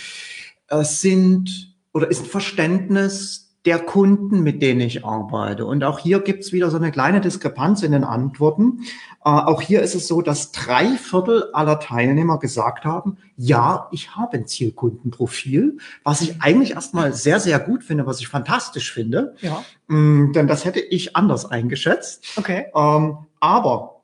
äh, 0.67 0.83
sind 0.83 1.73
oder 1.93 2.09
ist 2.09 2.27
Verständnis 2.27 3.42
der 3.65 3.79
Kunden, 3.79 4.41
mit 4.41 4.61
denen 4.61 4.81
ich 4.81 5.05
arbeite. 5.05 5.65
Und 5.65 5.83
auch 5.83 5.99
hier 5.99 6.19
gibt's 6.19 6.51
wieder 6.51 6.69
so 6.69 6.77
eine 6.77 6.91
kleine 6.91 7.21
Diskrepanz 7.21 7.81
in 7.81 7.93
den 7.93 8.03
Antworten. 8.03 8.81
Äh, 9.23 9.29
auch 9.29 9.61
hier 9.61 9.81
ist 9.81 9.95
es 9.95 10.07
so, 10.07 10.21
dass 10.21 10.51
drei 10.51 10.87
Viertel 10.97 11.49
aller 11.53 11.79
Teilnehmer 11.79 12.39
gesagt 12.39 12.83
haben, 12.83 13.17
ja, 13.37 13.87
ich 13.91 14.15
habe 14.15 14.37
ein 14.37 14.47
Zielkundenprofil, 14.47 15.77
was 16.03 16.21
ich 16.21 16.41
eigentlich 16.41 16.71
erstmal 16.71 17.13
sehr, 17.13 17.39
sehr 17.39 17.59
gut 17.59 17.83
finde, 17.83 18.05
was 18.05 18.19
ich 18.19 18.27
fantastisch 18.27 18.91
finde. 18.91 19.35
Ja. 19.39 19.63
Mm, 19.87 20.33
denn 20.33 20.47
das 20.47 20.65
hätte 20.65 20.81
ich 20.81 21.15
anders 21.15 21.45
eingeschätzt. 21.45 22.37
Okay. 22.37 22.65
Ähm, 22.75 23.17
aber 23.39 24.01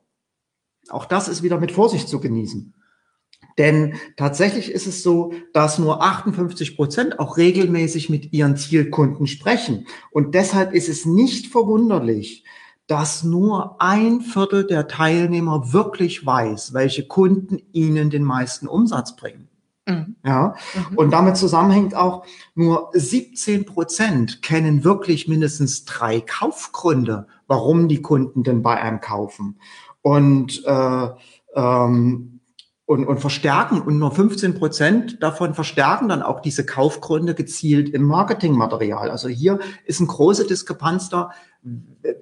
auch 0.88 1.04
das 1.04 1.28
ist 1.28 1.42
wieder 1.42 1.58
mit 1.58 1.70
Vorsicht 1.72 2.08
zu 2.08 2.18
genießen. 2.18 2.74
Denn 3.58 3.94
tatsächlich 4.16 4.70
ist 4.70 4.86
es 4.86 5.02
so, 5.02 5.32
dass 5.52 5.78
nur 5.78 6.02
58 6.02 6.76
Prozent 6.76 7.18
auch 7.18 7.36
regelmäßig 7.36 8.10
mit 8.10 8.32
ihren 8.32 8.56
Zielkunden 8.56 9.26
sprechen. 9.26 9.86
Und 10.10 10.34
deshalb 10.34 10.72
ist 10.72 10.88
es 10.88 11.06
nicht 11.06 11.48
verwunderlich, 11.48 12.44
dass 12.86 13.22
nur 13.22 13.80
ein 13.80 14.20
Viertel 14.20 14.66
der 14.66 14.88
Teilnehmer 14.88 15.72
wirklich 15.72 16.26
weiß, 16.26 16.74
welche 16.74 17.06
Kunden 17.06 17.60
ihnen 17.72 18.10
den 18.10 18.24
meisten 18.24 18.66
Umsatz 18.66 19.14
bringen. 19.14 19.48
Mhm. 19.86 20.16
Ja, 20.24 20.54
mhm. 20.74 20.96
und 20.98 21.10
damit 21.12 21.36
zusammenhängt 21.36 21.94
auch, 21.94 22.24
nur 22.54 22.90
17 22.92 23.64
Prozent 23.64 24.42
kennen 24.42 24.84
wirklich 24.84 25.28
mindestens 25.28 25.84
drei 25.84 26.20
Kaufgründe, 26.20 27.26
warum 27.46 27.88
die 27.88 28.02
Kunden 28.02 28.42
denn 28.42 28.62
bei 28.62 28.80
einem 28.80 29.00
kaufen. 29.00 29.58
Und 30.02 30.64
äh, 30.64 31.08
ähm, 31.54 32.29
und, 32.90 33.06
und 33.06 33.20
verstärken 33.20 33.80
und 33.80 34.00
nur 34.00 34.10
15 34.10 34.54
Prozent 34.54 35.22
davon 35.22 35.54
verstärken 35.54 36.08
dann 36.08 36.22
auch 36.22 36.40
diese 36.40 36.66
Kaufgründe 36.66 37.36
gezielt 37.36 37.90
im 37.90 38.02
Marketingmaterial. 38.02 39.12
Also 39.12 39.28
hier 39.28 39.60
ist 39.84 40.00
eine 40.00 40.08
große 40.08 40.44
Diskrepanz 40.44 41.08
da 41.08 41.30
äh, 42.02 42.14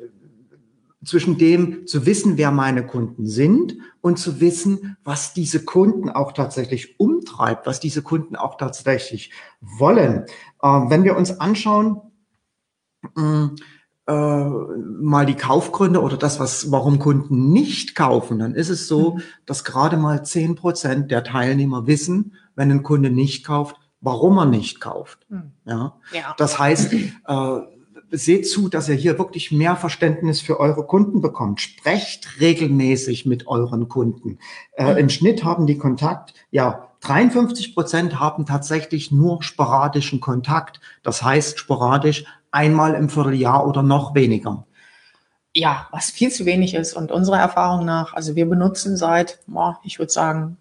zwischen 1.03 1.39
dem 1.39 1.87
zu 1.87 2.05
wissen, 2.05 2.37
wer 2.37 2.51
meine 2.51 2.85
Kunden 2.85 3.27
sind 3.27 3.79
und 4.03 4.19
zu 4.19 4.43
wissen, 4.43 4.99
was 5.05 5.33
diese 5.33 5.65
Kunden 5.65 6.11
auch 6.11 6.33
tatsächlich 6.33 7.01
umtreibt, 7.01 7.67
was 7.67 7.81
diese 7.81 8.03
Kunden 8.03 8.37
auch 8.37 8.59
tatsächlich 8.59 9.33
wollen. 9.63 10.27
Ähm, 10.63 10.91
wenn 10.91 11.03
wir 11.03 11.17
uns 11.17 11.41
anschauen, 11.41 12.03
mh, 13.15 13.53
äh, 14.09 14.13
mal 14.13 15.27
die 15.27 15.35
Kaufgründe 15.35 16.01
oder 16.01 16.17
das, 16.17 16.41
was, 16.41 16.73
warum 16.73 16.99
Kunden 16.99 17.53
nicht 17.53 17.95
kaufen, 17.95 18.39
dann 18.39 18.55
ist 18.55 18.71
es 18.71 18.89
so, 18.89 19.17
mhm. 19.17 19.23
dass 19.45 19.65
gerade 19.65 19.99
mal 19.99 20.25
zehn 20.25 20.55
Prozent 20.55 21.11
der 21.11 21.25
Teilnehmer 21.25 21.87
wissen, 21.87 22.35
wenn 22.57 22.71
ein 22.71 22.83
Kunde 22.83 23.11
nicht 23.11 23.45
kauft, 23.45 23.77
warum 24.01 24.39
er 24.39 24.47
nicht 24.47 24.81
kauft. 24.81 25.27
Mhm. 25.29 25.53
Ja? 25.67 25.97
ja. 26.13 26.35
Das 26.39 26.59
heißt, 26.59 26.95
äh, 26.95 27.59
seht 28.11 28.49
zu, 28.49 28.71
dass 28.71 28.89
ihr 28.89 28.95
hier 28.95 29.19
wirklich 29.19 29.53
mehr 29.53 29.77
Verständnis 29.77 30.41
für 30.41 30.59
eure 30.59 30.87
Kunden 30.87 31.21
bekommt. 31.21 31.61
Sprecht 31.61 32.41
regelmäßig 32.41 33.27
mit 33.27 33.47
euren 33.47 33.89
Kunden. 33.89 34.39
Äh, 34.73 34.93
mhm. 34.93 34.99
Im 34.99 35.09
Schnitt 35.11 35.45
haben 35.45 35.67
die 35.67 35.77
Kontakt, 35.77 36.33
ja, 36.51 36.89
53 37.01 37.75
Prozent 37.75 38.19
haben 38.19 38.45
tatsächlich 38.45 39.13
nur 39.13 39.43
sporadischen 39.43 40.21
Kontakt. 40.21 40.81
Das 41.03 41.23
heißt 41.23 41.59
sporadisch 41.59 42.25
einmal 42.51 42.95
im 42.95 43.09
Vierteljahr 43.09 43.67
oder 43.67 43.83
noch 43.83 44.15
weniger. 44.15 44.67
Ja, 45.55 45.89
was 45.91 46.11
viel 46.11 46.31
zu 46.31 46.47
wenig 46.47 46.75
ist. 46.75 46.95
Und 46.95 47.11
unserer 47.11 47.39
Erfahrung 47.39 47.85
nach, 47.85 48.15
also 48.15 48.37
wir 48.37 48.49
benutzen 48.49 48.97
seit, 48.97 49.41
ich 49.83 49.99
würde 49.99 50.13
sagen, 50.13 50.57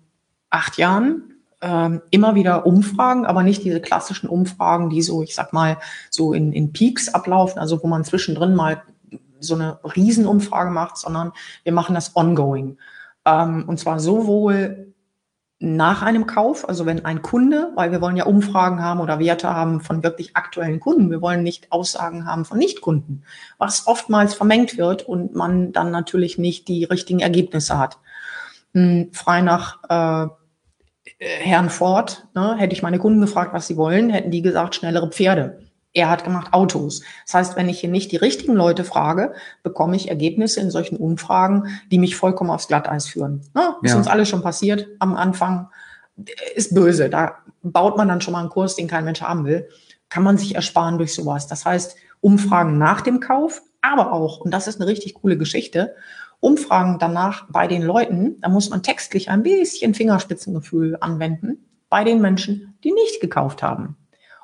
acht 0.50 0.78
Jahren 0.78 1.36
ähm, 1.62 2.02
immer 2.12 2.36
wieder 2.36 2.66
Umfragen, 2.66 3.26
aber 3.26 3.44
nicht 3.44 3.64
diese 3.64 3.82
klassischen 3.82 4.30
Umfragen, 4.30 4.90
die 4.90 5.02
so, 5.02 5.24
ich 5.24 5.36
sag 5.36 5.54
mal, 5.54 5.78
so 6.10 6.34
in, 6.34 6.54
in 6.54 6.72
Peaks 6.72 7.10
ablaufen, 7.10 7.60
also 7.60 7.82
wo 7.84 7.88
man 7.88 8.04
zwischendrin 8.04 8.56
mal 8.56 8.82
so 9.40 9.56
eine 9.56 9.80
Riesenumfrage 9.84 10.72
macht, 10.72 10.98
sondern 10.98 11.32
wir 11.64 11.74
machen 11.74 11.96
das 11.96 12.16
ongoing. 12.16 12.78
Ähm, 13.26 13.66
und 13.68 13.80
zwar 13.80 14.00
sowohl 14.00 14.94
nach 15.60 16.04
einem 16.04 16.28
Kauf, 16.28 16.70
also 16.70 16.86
wenn 16.86 17.04
ein 17.06 17.24
Kunde, 17.24 17.72
weil 17.76 17.92
wir 17.92 18.00
wollen 18.00 18.16
ja 18.16 18.26
Umfragen 18.26 18.82
haben 18.84 19.00
oder 19.00 19.20
Werte 19.20 19.50
haben 19.50 19.82
von 19.82 20.04
wirklich 20.04 20.36
aktuellen 20.36 20.80
Kunden, 20.80 21.10
wir 21.10 21.22
wollen 21.22 21.42
nicht 21.42 21.72
Aussagen 21.72 22.28
haben 22.28 22.46
von 22.46 22.60
Nichtkunden, 22.60 23.24
was 23.58 23.88
oftmals 23.88 24.36
vermengt 24.36 24.78
wird 24.78 25.04
und 25.04 25.34
man 25.34 25.72
dann 25.72 25.90
natürlich 25.90 26.38
nicht 26.38 26.68
die 26.68 26.84
richtigen 26.84 27.22
Ergebnisse 27.22 27.80
hat. 27.80 27.98
Hm, 28.74 29.10
frei 29.14 29.42
nach 29.42 29.80
äh, 29.90 30.28
Herrn 31.20 31.72
Ford, 31.72 32.28
ne, 32.36 32.56
hätte 32.58 32.74
ich 32.76 32.84
meine 32.84 33.00
Kunden 33.00 33.22
gefragt, 33.22 33.54
was 33.54 33.66
sie 33.66 33.78
wollen, 33.78 34.12
hätten 34.12 34.30
die 34.30 34.44
gesagt, 34.44 34.76
schnellere 34.76 35.10
Pferde. 35.10 35.67
Er 35.98 36.10
hat 36.12 36.24
gemacht 36.24 36.54
Autos. 36.54 37.02
Das 37.26 37.34
heißt, 37.34 37.56
wenn 37.56 37.70
ich 37.70 37.80
hier 37.80 37.90
nicht 37.90 38.12
die 38.12 38.18
richtigen 38.18 38.54
Leute 38.54 38.84
frage, 38.84 39.34
bekomme 39.64 39.96
ich 39.96 40.10
Ergebnisse 40.10 40.60
in 40.62 40.70
solchen 40.70 40.96
Umfragen, 40.98 41.80
die 41.90 41.98
mich 41.98 42.16
vollkommen 42.16 42.52
aufs 42.52 42.68
Glatteis 42.68 43.08
führen. 43.08 43.42
Ne? 43.56 43.76
Ist 43.82 43.92
Ja. 43.94 43.98
uns 43.98 44.06
alles 44.08 44.30
schon 44.30 44.44
passiert 44.44 44.88
am 45.00 45.16
Anfang. 45.16 45.70
Ist 46.56 46.76
böse. 46.76 47.10
Da 47.10 47.40
baut 47.64 47.98
man 47.98 48.08
dann 48.08 48.22
schon 48.22 48.34
mal 48.34 48.42
einen 48.42 48.50
Kurs, 48.50 48.76
den 48.76 48.88
kein 48.88 49.06
Mensch 49.06 49.22
haben 49.24 49.46
will. 49.46 49.68
Kann 50.10 50.22
man 50.22 50.38
sich 50.38 50.54
ersparen 50.54 51.00
durch 51.00 51.16
sowas. 51.16 51.48
Das 51.48 51.66
heißt, 51.66 51.96
Umfragen 52.22 52.78
nach 52.78 53.02
dem 53.02 53.20
Kauf, 53.20 53.64
aber 53.82 54.12
auch, 54.14 54.40
und 54.40 54.52
das 54.52 54.68
ist 54.68 54.80
eine 54.80 54.88
richtig 54.90 55.16
coole 55.16 55.36
Geschichte, 55.38 55.96
Umfragen 56.40 57.00
danach 57.00 57.46
bei 57.50 57.66
den 57.66 57.82
Leuten, 57.82 58.40
da 58.42 58.50
muss 58.50 58.70
man 58.70 58.84
textlich 58.84 59.32
ein 59.32 59.42
bisschen 59.42 59.96
Fingerspitzengefühl 59.96 60.96
anwenden, 61.02 61.66
bei 61.90 62.04
den 62.04 62.22
Menschen, 62.22 62.78
die 62.84 62.92
nicht 62.92 63.20
gekauft 63.20 63.64
haben. 63.64 63.98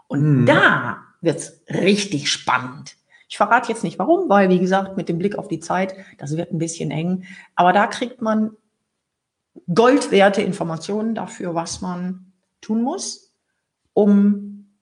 Und 0.08 0.42
Mhm. 0.42 0.46
da 0.48 0.98
wird's 1.24 1.62
richtig 1.70 2.30
spannend. 2.30 2.96
Ich 3.28 3.38
verrate 3.38 3.72
jetzt 3.72 3.84
nicht 3.84 3.98
warum, 3.98 4.30
weil, 4.30 4.50
wie 4.50 4.60
gesagt, 4.60 4.96
mit 4.96 5.10
dem 5.10 5.18
Blick 5.18 5.38
auf 5.38 5.48
die 5.48 5.60
Zeit, 5.60 5.96
das 6.20 6.38
wird 6.38 6.52
ein 6.52 6.60
bisschen 6.60 6.92
eng. 6.92 7.24
Aber 7.56 7.74
da 7.74 7.88
kriegt 7.88 8.22
man 8.22 8.52
goldwerte 9.74 10.42
Informationen 10.42 11.16
dafür, 11.16 11.56
was 11.56 11.82
man 11.82 12.34
tun 12.62 12.84
muss, 12.84 13.34
um 13.94 14.78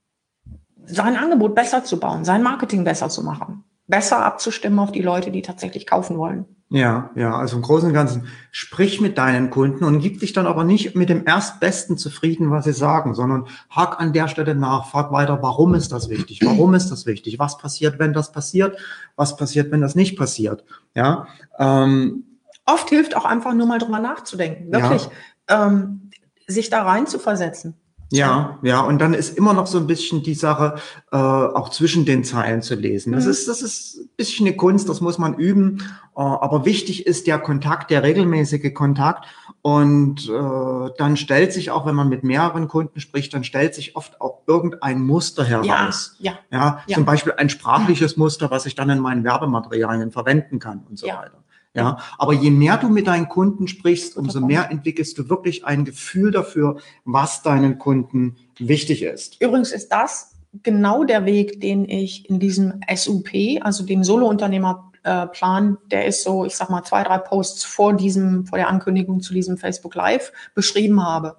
sein 0.86 1.16
Angebot 1.16 1.56
besser 1.56 1.84
zu 1.84 2.00
bauen, 2.00 2.26
sein 2.26 2.44
Marketing 2.44 2.84
besser 2.84 3.10
zu 3.10 3.24
machen, 3.24 3.64
besser 3.88 4.26
abzustimmen 4.26 4.80
auf 4.80 4.92
die 4.92 5.02
Leute, 5.02 5.32
die 5.32 5.42
tatsächlich 5.42 5.86
kaufen 5.86 6.18
wollen. 6.18 6.61
Ja, 6.74 7.10
ja, 7.16 7.36
also 7.36 7.58
im 7.58 7.64
Großen 7.64 7.90
und 7.90 7.94
Ganzen, 7.94 8.28
sprich 8.50 9.02
mit 9.02 9.18
deinen 9.18 9.50
Kunden 9.50 9.84
und 9.84 10.00
gib 10.00 10.22
dich 10.22 10.32
dann 10.32 10.48
aber 10.48 10.64
nicht 10.64 10.96
mit 10.96 11.10
dem 11.10 11.28
Erstbesten 11.28 11.98
zufrieden, 11.98 12.50
was 12.50 12.64
sie 12.64 12.72
sagen, 12.72 13.14
sondern 13.14 13.48
hak 13.70 14.00
an 14.00 14.14
der 14.14 14.30
Stelle 14.30 14.56
nach, 14.56 14.90
frag 14.90 15.12
weiter, 15.12 15.40
warum 15.42 15.74
ist 15.74 15.92
das 15.92 16.08
wichtig? 16.08 16.40
Warum 16.46 16.74
ist 16.74 16.90
das 16.90 17.06
wichtig? 17.06 17.40
Was 17.40 17.58
passiert, 17.58 18.00
wenn 18.00 18.14
das 18.14 18.32
passiert? 18.32 18.78
Was 19.18 19.36
passiert, 19.36 19.70
wenn 19.70 19.82
das 19.82 19.96
nicht 19.96 20.18
passiert? 20.18 20.64
Ja, 20.96 21.28
ähm, 21.60 22.24
Oft 22.66 22.90
hilft 22.90 23.18
auch 23.18 23.26
einfach 23.26 23.54
nur 23.54 23.68
mal 23.68 23.80
drüber 23.80 24.00
nachzudenken, 24.00 24.72
wirklich 24.72 25.10
ähm, 25.50 26.10
sich 26.48 26.70
da 26.70 26.84
rein 26.84 27.08
zu 27.08 27.20
versetzen. 27.20 27.76
Ja, 28.14 28.60
ja, 28.62 28.82
und 28.82 29.00
dann 29.00 29.14
ist 29.14 29.38
immer 29.38 29.54
noch 29.54 29.68
so 29.68 29.78
ein 29.78 29.88
bisschen 29.88 30.22
die 30.22 30.34
Sache, 30.34 30.76
äh, 31.12 31.16
auch 31.18 31.70
zwischen 31.70 32.06
den 32.06 32.24
Zeilen 32.24 32.62
zu 32.62 32.76
lesen. 32.76 33.14
Das 33.14 33.24
Mhm. 33.26 33.32
ist, 33.32 33.48
das 33.48 33.62
ist 33.62 33.98
ein 34.00 34.10
bisschen 34.18 34.48
eine 34.48 34.56
Kunst, 34.58 34.90
das 34.90 35.00
muss 35.02 35.18
man 35.18 35.34
üben. 35.36 35.78
Äh, 36.16 36.22
aber 36.22 36.66
wichtig 36.66 37.08
ist 37.08 37.26
der 37.28 37.40
Kontakt, 37.40 37.90
der 37.90 38.04
regelmäßige 38.04 38.74
Kontakt. 38.74 39.26
Und 39.62 40.28
äh, 40.28 40.90
dann 40.98 41.16
stellt 41.18 41.54
sich 41.54 41.72
auch, 41.72 41.86
wenn 41.86 41.96
man 41.96 42.10
mit 42.10 42.24
mehreren 42.24 42.68
Kunden 42.68 43.00
spricht, 43.00 43.34
dann 43.34 43.44
stellt 43.44 43.76
sich 43.76 43.96
oft 43.96 44.20
auch 44.20 44.40
irgendein 44.48 45.02
Muster 45.02 45.44
Ja, 45.44 45.64
heraus. 45.64 46.16
ja, 46.20 46.34
Ja, 46.52 46.80
Ja. 46.88 46.96
zum 46.96 47.06
Beispiel 47.06 47.34
ein 47.38 47.50
sprachliches 47.50 48.18
Muster, 48.18 48.52
was 48.52 48.66
ich 48.66 48.76
dann 48.76 48.90
in 48.90 49.00
meinen 49.00 49.24
Werbematerialien 49.24 50.12
verwenden 50.12 50.60
kann 50.60 50.84
und 50.90 50.98
so 51.00 51.08
Ja. 51.08 51.20
weiter. 51.20 51.41
Ja, 51.74 52.00
aber 52.18 52.34
je 52.34 52.52
mehr 52.52 52.78
du 52.78 52.90
mit 52.90 53.08
deinen 53.08 53.30
Kunden 53.30 53.68
sprichst, 53.68 54.18
umso 54.18 54.42
mehr 54.42 54.70
entwickelst 54.70 55.18
du 55.18 55.30
wirklich 55.30 55.64
ein 55.64 55.86
Gefühl 55.86 56.32
dafür, 56.32 56.78
was 57.06 57.44
deinen 57.44 57.78
Kunden 57.78 58.36
wichtig 58.60 59.04
ist. 59.04 59.42
Übrigens 59.42 59.72
ist 59.72 59.90
das 59.90 60.36
genau 60.64 61.06
der 61.06 61.26
Weg, 61.26 61.62
den 61.62 61.88
ich 61.88 62.30
in 62.30 62.40
diesem 62.40 62.82
SUP, 62.94 63.30
also 63.62 63.86
dem 63.86 64.04
Solo-Unternehmer-Plan, 64.04 65.78
der 65.86 66.06
ist 66.06 66.24
so, 66.24 66.44
ich 66.44 66.58
sag 66.58 66.70
mal, 66.70 66.84
zwei, 66.84 67.04
drei 67.04 67.20
Posts 67.20 67.64
vor 67.64 67.94
diesem, 67.94 68.46
vor 68.46 68.58
der 68.58 68.68
Ankündigung 68.68 69.22
zu 69.22 69.34
diesem 69.34 69.58
Facebook 69.58 69.96
Live 69.96 70.34
beschrieben 70.54 71.02
habe. 71.02 71.38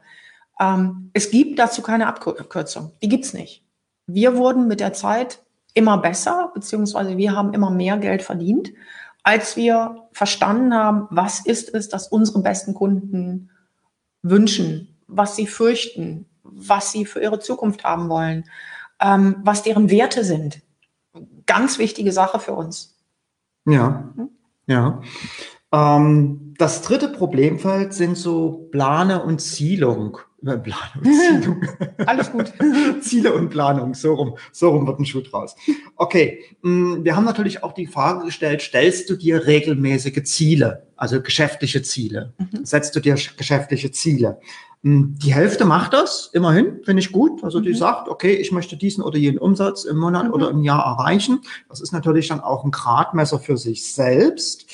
Ähm, 0.59 1.11
es 1.13 1.31
gibt 1.31 1.59
dazu 1.59 1.83
keine 1.83 2.07
Abkürzung. 2.07 2.93
Die 3.03 3.09
gibt's 3.09 3.35
nicht. 3.35 3.67
Wir 4.07 4.37
wurden 4.37 4.67
mit 4.67 4.81
der 4.81 4.95
Zeit 4.95 5.43
immer 5.75 5.99
besser, 5.99 6.51
beziehungsweise 6.55 7.17
wir 7.17 7.37
haben 7.37 7.53
immer 7.53 7.71
mehr 7.71 7.99
Geld 7.99 8.23
verdient, 8.23 8.73
als 9.23 9.57
wir 9.57 10.09
verstanden 10.13 10.75
haben, 10.75 11.07
was 11.11 11.45
ist 11.45 11.73
es, 11.75 11.89
dass 11.89 12.09
unsere 12.09 12.43
besten 12.43 12.75
Kunden 12.75 13.51
wünschen, 14.23 14.97
was 15.07 15.37
sie 15.37 15.47
fürchten, 15.47 16.27
was 16.43 16.93
sie 16.93 17.05
für 17.05 17.21
ihre 17.21 17.39
Zukunft 17.39 17.85
haben 17.85 18.09
wollen, 18.09 18.45
ähm, 19.01 19.37
was 19.45 19.63
deren 19.63 19.91
Werte 19.91 20.25
sind. 20.25 20.63
Ganz 21.47 21.79
wichtige 21.79 22.13
Sache 22.13 22.39
für 22.39 22.53
uns. 22.53 22.97
Ja, 23.65 24.13
ja. 24.67 25.01
Ähm, 25.73 26.55
das 26.59 26.83
dritte 26.83 27.09
Problemfeld 27.09 27.95
sind 27.95 28.17
so 28.17 28.69
Plane 28.71 29.23
und 29.23 29.41
Zielung. 29.41 30.19
Und 30.45 30.65
Zielung. 31.05 31.63
Alles 32.07 32.31
gut. 32.33 32.53
Ziele 33.01 33.33
und 33.33 33.49
Planung, 33.51 33.95
so 33.95 34.15
rum, 34.15 34.37
so 34.53 34.71
rum 34.71 34.87
wird 34.87 34.99
ein 34.99 35.07
Schuh 35.07 35.21
draus. 35.21 35.55
Okay, 35.97 36.41
mh, 36.63 37.05
wir 37.05 37.15
haben 37.17 37.25
natürlich 37.25 37.63
auch 37.63 37.73
die 37.73 37.87
Frage 37.87 38.25
gestellt, 38.27 38.61
stellst 38.63 39.09
du 39.09 39.17
dir 39.17 39.47
regelmäßige 39.47 40.23
Ziele, 40.25 40.87
also 40.97 41.23
geschäftliche 41.23 41.83
Ziele? 41.83 42.33
Mhm. 42.39 42.65
Setzt 42.65 42.95
du 42.97 43.01
dir 43.01 43.17
sch- 43.17 43.37
geschäftliche 43.37 43.91
Ziele? 43.93 44.41
Mh, 44.83 45.11
Die 45.23 45.33
Hälfte 45.33 45.65
macht 45.65 45.93
das, 45.93 46.31
immerhin, 46.33 46.81
finde 46.85 47.01
ich 47.01 47.13
gut. 47.13 47.45
Also 47.45 47.61
die 47.61 47.71
Mhm. 47.71 47.77
sagt, 47.77 48.09
okay, 48.09 48.35
ich 48.35 48.51
möchte 48.51 48.77
diesen 48.77 49.05
oder 49.05 49.19
jenen 49.19 49.39
Umsatz 49.39 49.85
im 49.85 49.97
Monat 49.97 50.27
Mhm. 50.27 50.33
oder 50.33 50.51
im 50.51 50.63
Jahr 50.65 50.85
erreichen. 50.85 51.41
Das 51.69 51.81
ist 51.81 51.93
natürlich 51.93 52.27
dann 52.29 52.41
auch 52.41 52.65
ein 52.65 52.73
Gradmesser 52.73 53.39
für 53.39 53.57
sich 53.57 53.93
selbst. 53.95 54.67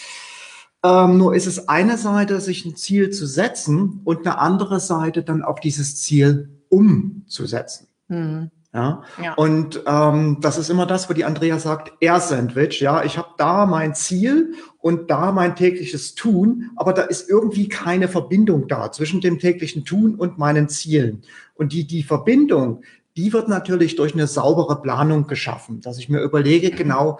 Ähm, 0.84 1.18
nur 1.18 1.34
ist 1.34 1.46
es 1.46 1.68
eine 1.68 1.98
Seite, 1.98 2.40
sich 2.40 2.64
ein 2.64 2.76
Ziel 2.76 3.10
zu 3.10 3.26
setzen 3.26 4.00
und 4.04 4.26
eine 4.26 4.38
andere 4.38 4.78
Seite 4.80 5.22
dann 5.22 5.42
auch 5.42 5.58
dieses 5.58 6.00
Ziel 6.00 6.50
umzusetzen. 6.68 7.88
Hm. 8.08 8.50
Ja, 8.74 9.02
Ja. 9.22 9.32
und 9.34 9.82
ähm, 9.86 10.38
das 10.42 10.58
ist 10.58 10.68
immer 10.68 10.84
das, 10.84 11.08
wo 11.08 11.14
die 11.14 11.24
Andrea 11.24 11.58
sagt, 11.58 11.92
Air-Sandwich, 12.00 12.80
ja, 12.80 13.02
ich 13.02 13.16
habe 13.16 13.30
da 13.38 13.64
mein 13.64 13.94
Ziel 13.94 14.52
und 14.78 15.10
da 15.10 15.32
mein 15.32 15.56
tägliches 15.56 16.14
Tun, 16.14 16.70
aber 16.76 16.92
da 16.92 17.02
ist 17.02 17.30
irgendwie 17.30 17.68
keine 17.68 18.08
Verbindung 18.08 18.68
da 18.68 18.92
zwischen 18.92 19.22
dem 19.22 19.38
täglichen 19.38 19.86
Tun 19.86 20.14
und 20.16 20.36
meinen 20.36 20.68
Zielen. 20.68 21.22
Und 21.54 21.72
die, 21.72 21.86
die 21.86 22.02
Verbindung, 22.02 22.82
die 23.16 23.32
wird 23.32 23.48
natürlich 23.48 23.96
durch 23.96 24.12
eine 24.12 24.26
saubere 24.26 24.82
Planung 24.82 25.26
geschaffen, 25.26 25.80
dass 25.80 25.98
ich 25.98 26.10
mir 26.10 26.20
überlege 26.20 26.70
genau, 26.70 27.18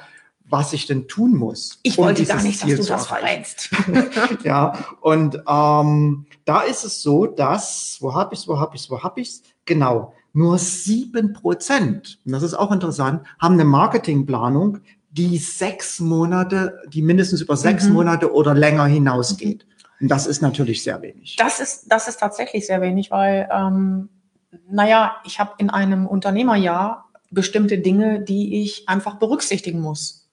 was 0.50 0.72
ich 0.72 0.86
denn 0.86 1.08
tun 1.08 1.34
muss. 1.34 1.78
Ich 1.82 1.98
wollte 1.98 2.24
gar 2.24 2.42
nicht, 2.42 2.62
dass 2.62 2.70
du 2.70 2.82
das 2.82 3.06
verrätst. 3.06 3.70
Ja, 4.44 4.72
und 5.00 5.42
ähm, 5.48 6.26
da 6.44 6.60
ist 6.62 6.84
es 6.84 7.02
so, 7.02 7.26
dass, 7.26 7.98
wo 8.00 8.14
hab 8.14 8.32
ich's, 8.32 8.48
wo 8.48 8.58
hab 8.58 8.74
ich's, 8.74 8.90
wo 8.90 9.02
hab 9.02 9.18
ich's? 9.18 9.42
Genau, 9.64 10.14
nur 10.32 10.58
sieben 10.58 11.32
Prozent, 11.32 12.18
und 12.24 12.32
das 12.32 12.42
ist 12.42 12.54
auch 12.54 12.70
interessant, 12.72 13.26
haben 13.40 13.54
eine 13.54 13.64
Marketingplanung, 13.64 14.78
die 15.10 15.38
sechs 15.38 16.00
Monate, 16.00 16.80
die 16.88 17.02
mindestens 17.02 17.40
über 17.40 17.56
sechs 17.56 17.86
Mhm. 17.86 17.94
Monate 17.94 18.32
oder 18.32 18.54
länger 18.54 18.86
hinausgeht. 18.86 19.66
Und 20.00 20.08
das 20.08 20.26
ist 20.26 20.42
natürlich 20.42 20.82
sehr 20.84 21.02
wenig. 21.02 21.36
Das 21.36 21.60
ist, 21.60 21.90
das 21.90 22.06
ist 22.08 22.20
tatsächlich 22.20 22.66
sehr 22.66 22.80
wenig, 22.80 23.10
weil, 23.10 23.48
ähm, 23.52 24.10
naja, 24.70 25.16
ich 25.24 25.40
habe 25.40 25.52
in 25.58 25.70
einem 25.70 26.06
Unternehmerjahr 26.06 27.08
bestimmte 27.30 27.78
Dinge, 27.78 28.20
die 28.20 28.62
ich 28.62 28.88
einfach 28.88 29.16
berücksichtigen 29.16 29.80
muss. 29.80 30.27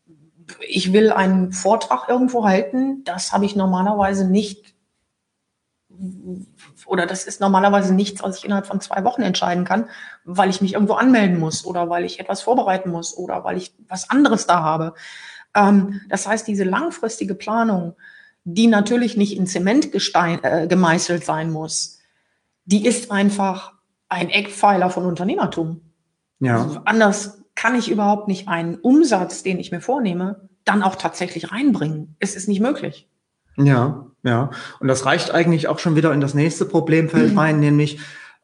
Ich 0.67 0.93
will 0.93 1.12
einen 1.12 1.51
Vortrag 1.51 2.08
irgendwo 2.10 2.45
halten, 2.45 3.03
das 3.03 3.34
habe 3.34 3.45
ich 3.45 3.55
normalerweise 3.55 4.27
nicht 4.27 4.75
oder 6.86 7.05
das 7.05 7.25
ist 7.25 7.39
normalerweise 7.39 7.93
nichts, 7.93 8.21
was 8.21 8.38
ich 8.38 8.45
innerhalb 8.45 8.67
von 8.67 8.81
zwei 8.81 9.03
Wochen 9.03 9.21
entscheiden 9.21 9.65
kann, 9.65 9.89
weil 10.23 10.49
ich 10.49 10.62
mich 10.62 10.73
irgendwo 10.73 10.93
anmelden 10.93 11.39
muss 11.39 11.65
oder 11.65 11.89
weil 11.89 12.05
ich 12.05 12.19
etwas 12.19 12.41
vorbereiten 12.41 12.89
muss 12.89 13.17
oder 13.17 13.43
weil 13.43 13.58
ich 13.58 13.73
was 13.88 14.10
anderes 14.10 14.45
da 14.45 14.62
habe. 14.62 14.93
Ähm, 15.55 16.01
das 16.10 16.27
heißt, 16.27 16.47
diese 16.47 16.63
langfristige 16.63 17.36
Planung, 17.36 17.95
die 18.43 18.67
natürlich 18.67 19.17
nicht 19.17 19.38
in 19.38 19.47
Zement 19.47 19.91
gestein, 19.91 20.43
äh, 20.43 20.67
gemeißelt 20.67 21.25
sein 21.25 21.51
muss, 21.51 21.99
die 22.65 22.86
ist 22.86 23.12
einfach 23.12 23.73
ein 24.10 24.29
Eckpfeiler 24.29 24.89
von 24.89 25.05
Unternehmertum. 25.05 25.81
Ja, 26.39 26.81
Anders 26.86 27.41
kann 27.65 27.73
ich 27.73 27.89
überhaupt 27.89 28.28
nicht 28.28 28.47
einen 28.47 28.75
Umsatz, 28.75 29.41
den 29.41 29.60
ich 29.60 29.71
mir 29.71 29.82
vornehme, 29.82 30.49
dann 30.65 30.84
auch 30.84 30.95
tatsächlich 30.97 31.51
reinbringen. 31.51 32.15
Es 32.19 32.36
ist 32.36 32.47
nicht 32.47 32.60
möglich. 32.60 33.10
ja, 33.58 34.06
ja. 34.21 34.51
Und 34.80 34.88
das 34.88 35.08
reicht 35.08 35.32
eigentlich 35.32 35.67
auch 35.67 35.80
schon 35.80 35.95
wieder 35.95 36.13
in 36.13 36.21
das 36.21 36.36
nächste 36.36 36.65
Problemfeld 36.65 37.36
rein, 37.36 37.60
nämlich 37.60 37.97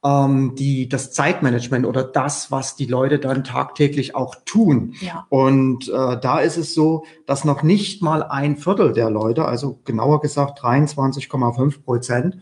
ähm, 0.04 0.56
die, 0.56 0.90
das 0.90 1.12
Zeitmanagement 1.12 1.86
oder 1.86 2.04
das, 2.04 2.50
was 2.50 2.76
die 2.76 2.88
Leute 2.88 3.20
dann 3.20 3.44
tagtäglich 3.44 4.16
auch 4.16 4.34
tun. 4.44 4.96
Ja. 5.02 5.28
Und 5.30 5.88
äh, 5.88 6.20
da 6.20 6.40
ist 6.40 6.58
es 6.58 6.74
so, 6.74 7.06
dass 7.28 7.46
noch 7.46 7.62
nicht 7.62 8.02
mal 8.02 8.24
ein 8.24 8.58
Viertel 8.58 8.92
der 8.92 9.12
Leute, 9.12 9.46
also 9.46 9.82
genauer 9.86 10.22
gesagt 10.22 10.60
23,5 10.62 11.84
Prozent, 11.84 12.38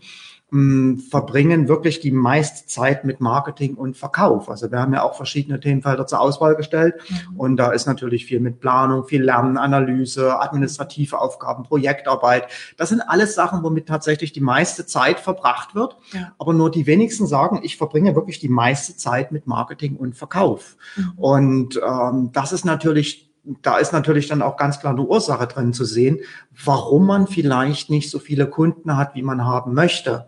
mh, 0.50 1.02
verbringen 1.10 1.68
wirklich 1.68 2.00
die 2.00 2.10
meiste 2.10 2.66
Zeit 2.66 3.04
mit 3.04 3.20
Marketing 3.20 3.74
und 3.74 3.96
Verkauf. 3.96 4.48
Also 4.48 4.70
wir 4.70 4.78
haben 4.78 4.92
ja 4.92 5.02
auch 5.02 5.14
verschiedene 5.14 5.60
Themenfelder 5.60 6.06
zur 6.06 6.20
Auswahl 6.20 6.56
gestellt 6.56 6.94
mhm. 7.08 7.36
und 7.36 7.56
da 7.56 7.72
ist 7.72 7.86
natürlich 7.86 8.26
viel 8.26 8.40
mit 8.40 8.60
Planung, 8.60 9.04
viel 9.04 9.22
Lernen, 9.22 9.56
Analyse, 9.56 10.40
administrative 10.40 11.18
Aufgaben, 11.18 11.62
Projektarbeit. 11.62 12.48
Das 12.76 12.88
sind 12.88 13.00
alles 13.00 13.34
Sachen, 13.34 13.62
womit 13.62 13.86
tatsächlich 13.86 14.32
die 14.32 14.40
meiste 14.40 14.86
Zeit 14.86 15.20
verbracht 15.20 15.74
wird. 15.74 15.96
Ja. 16.12 16.32
Aber 16.38 16.52
nur 16.52 16.70
die 16.70 16.86
wenigsten 16.86 17.26
sagen, 17.26 17.60
ich 17.62 17.76
verbringe 17.76 18.14
wirklich 18.14 18.38
die 18.38 18.48
meiste 18.48 18.96
Zeit 18.96 19.32
mit 19.32 19.46
Marketing 19.46 19.96
und 19.96 20.16
Verkauf. 20.16 20.76
Mhm. 20.96 21.12
Und 21.16 21.80
ähm, 21.82 22.30
das 22.32 22.52
ist 22.52 22.64
natürlich 22.64 23.29
da 23.44 23.78
ist 23.78 23.92
natürlich 23.92 24.28
dann 24.28 24.42
auch 24.42 24.56
ganz 24.56 24.80
klar 24.80 24.92
eine 24.92 25.02
Ursache 25.02 25.46
drin 25.46 25.72
zu 25.72 25.84
sehen, 25.84 26.20
warum 26.64 27.06
man 27.06 27.26
vielleicht 27.26 27.90
nicht 27.90 28.10
so 28.10 28.18
viele 28.18 28.46
Kunden 28.46 28.96
hat, 28.96 29.14
wie 29.14 29.22
man 29.22 29.44
haben 29.44 29.74
möchte. 29.74 30.26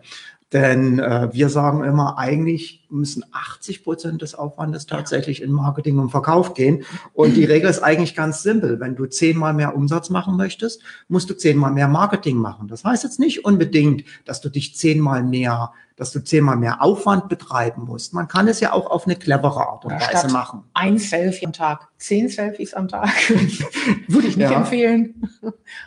Denn 0.53 0.99
äh, 0.99 1.29
wir 1.33 1.49
sagen 1.49 1.83
immer, 1.83 2.19
eigentlich 2.19 2.85
müssen 2.91 3.25
80 3.31 3.83
Prozent 3.83 4.21
des 4.21 4.35
Aufwandes 4.35 4.85
tatsächlich 4.85 5.41
in 5.41 5.51
Marketing 5.51 5.97
und 5.97 6.11
Verkauf 6.11 6.53
gehen. 6.53 6.83
Und 7.13 7.35
die 7.35 7.43
Regel 7.43 7.71
ist 7.71 7.79
eigentlich 7.79 8.15
ganz 8.15 8.43
simpel. 8.43 8.79
Wenn 8.79 8.95
du 8.95 9.07
zehnmal 9.07 9.55
mehr 9.55 9.75
Umsatz 9.75 10.11
machen 10.11 10.37
möchtest, 10.37 10.83
musst 11.07 11.27
du 11.31 11.33
zehnmal 11.33 11.71
mehr 11.71 11.87
Marketing 11.87 12.37
machen. 12.37 12.67
Das 12.67 12.83
heißt 12.83 13.03
jetzt 13.03 13.19
nicht 13.19 13.45
unbedingt, 13.45 14.03
dass 14.25 14.41
du 14.41 14.49
dich 14.49 14.75
zehnmal 14.75 15.23
mehr 15.23 15.73
dass 16.03 16.11
du 16.11 16.21
zehnmal 16.21 16.57
mehr 16.57 16.81
Aufwand 16.81 17.29
betreiben 17.29 17.83
musst. 17.85 18.13
Man 18.13 18.27
kann 18.27 18.49
es 18.49 18.59
ja 18.59 18.73
auch 18.73 18.91
auf 18.91 19.05
eine 19.05 19.15
clevere 19.15 19.65
Art 19.65 19.85
und 19.85 19.93
Weise 19.93 20.27
machen. 20.33 20.65
Ein 20.73 20.97
Selfie 20.97 21.45
am 21.45 21.53
Tag, 21.53 21.87
zehn 21.97 22.27
Selfies 22.27 22.73
am 22.73 22.89
Tag, 22.89 23.07
würde 24.09 24.27
ich 24.27 24.35
nicht 24.35 24.51
ja. 24.51 24.57
empfehlen. 24.57 25.29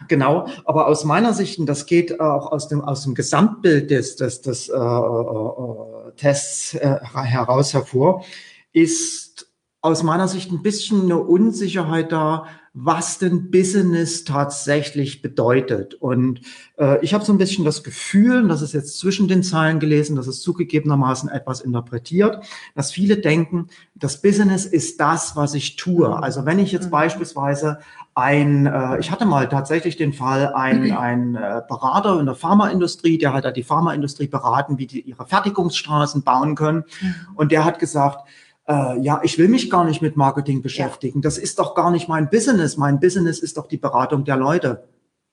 Genau, 0.08 0.46
aber 0.64 0.86
aus 0.86 1.04
meiner 1.04 1.34
Sicht, 1.34 1.58
und 1.58 1.66
das 1.66 1.84
geht 1.84 2.18
auch 2.18 2.50
aus 2.50 2.68
dem, 2.68 2.80
aus 2.80 3.02
dem 3.02 3.14
Gesamtbild 3.14 3.90
des, 3.90 4.16
des, 4.16 4.40
des 4.40 4.70
äh, 4.70 4.74
äh 4.74 6.12
Tests 6.16 6.72
äh, 6.72 6.98
heraus 7.02 7.74
hervor, 7.74 8.24
ist 8.72 9.52
aus 9.82 10.02
meiner 10.02 10.28
Sicht 10.28 10.50
ein 10.50 10.62
bisschen 10.62 11.02
eine 11.02 11.18
Unsicherheit 11.18 12.10
da, 12.10 12.46
was 12.78 13.16
denn 13.16 13.50
Business 13.50 14.24
tatsächlich 14.24 15.22
bedeutet. 15.22 15.94
Und 15.94 16.42
äh, 16.78 17.02
ich 17.02 17.14
habe 17.14 17.24
so 17.24 17.32
ein 17.32 17.38
bisschen 17.38 17.64
das 17.64 17.82
Gefühl, 17.82 18.46
das 18.48 18.60
ist 18.60 18.74
jetzt 18.74 18.98
zwischen 18.98 19.28
den 19.28 19.42
Zeilen 19.42 19.80
gelesen, 19.80 20.14
das 20.14 20.26
ist 20.26 20.42
zugegebenermaßen 20.42 21.30
etwas 21.30 21.62
interpretiert, 21.62 22.44
dass 22.74 22.92
viele 22.92 23.16
denken, 23.16 23.68
das 23.94 24.20
Business 24.20 24.66
ist 24.66 25.00
das, 25.00 25.36
was 25.36 25.54
ich 25.54 25.76
tue. 25.76 26.22
Also 26.22 26.44
wenn 26.44 26.58
ich 26.58 26.70
jetzt 26.70 26.88
mhm. 26.88 26.90
beispielsweise 26.90 27.78
ein, 28.14 28.66
äh, 28.66 28.98
ich 28.98 29.10
hatte 29.10 29.24
mal 29.24 29.48
tatsächlich 29.48 29.96
den 29.96 30.12
Fall, 30.12 30.52
ein, 30.52 30.92
ein 30.92 31.34
äh, 31.34 31.62
Berater 31.66 32.20
in 32.20 32.26
der 32.26 32.34
Pharmaindustrie, 32.34 33.16
der 33.16 33.32
hat 33.32 33.46
da 33.46 33.52
die 33.52 33.62
Pharmaindustrie 33.62 34.28
beraten, 34.28 34.76
wie 34.76 34.86
die 34.86 35.00
ihre 35.00 35.24
Fertigungsstraßen 35.24 36.24
bauen 36.24 36.54
können. 36.54 36.84
Mhm. 37.00 37.14
Und 37.36 37.52
der 37.52 37.64
hat 37.64 37.78
gesagt, 37.78 38.28
äh, 38.68 39.00
ja, 39.00 39.20
ich 39.22 39.38
will 39.38 39.48
mich 39.48 39.70
gar 39.70 39.84
nicht 39.84 40.02
mit 40.02 40.16
Marketing 40.16 40.62
beschäftigen. 40.62 41.20
Ja. 41.20 41.22
Das 41.22 41.38
ist 41.38 41.58
doch 41.58 41.74
gar 41.74 41.90
nicht 41.90 42.08
mein 42.08 42.30
Business. 42.30 42.76
Mein 42.76 43.00
Business 43.00 43.38
ist 43.38 43.56
doch 43.56 43.66
die 43.66 43.78
Beratung 43.78 44.24
der 44.24 44.36
Leute. 44.36 44.88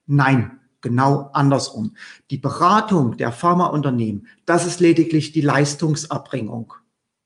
Nein, 0.06 0.60
genau 0.82 1.30
andersrum. 1.34 1.96
Die 2.30 2.38
Beratung 2.38 3.18
der 3.18 3.32
Pharmaunternehmen, 3.32 4.28
das 4.46 4.68
ist 4.68 4.80
lediglich 4.80 5.32
die 5.32 5.42
Leistungsabbringung. 5.42 6.74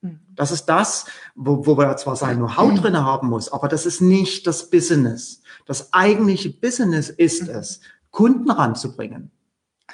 Hm. 0.01 0.19
Das 0.35 0.51
ist 0.51 0.65
das, 0.65 1.05
wo, 1.35 1.65
wo 1.65 1.77
wir 1.77 1.97
zwar 1.97 2.15
sein 2.15 2.37
Know-how 2.37 2.79
drin 2.79 2.97
haben 2.97 3.29
muss, 3.29 3.51
aber 3.51 3.67
das 3.67 3.85
ist 3.85 3.99
nicht 3.99 4.47
das 4.47 4.69
Business. 4.69 5.41
Das 5.65 5.93
eigentliche 5.93 6.51
Business 6.51 7.09
ist 7.09 7.47
hm. 7.47 7.49
es, 7.49 7.81
Kunden 8.11 8.49
ranzubringen. 8.49 9.31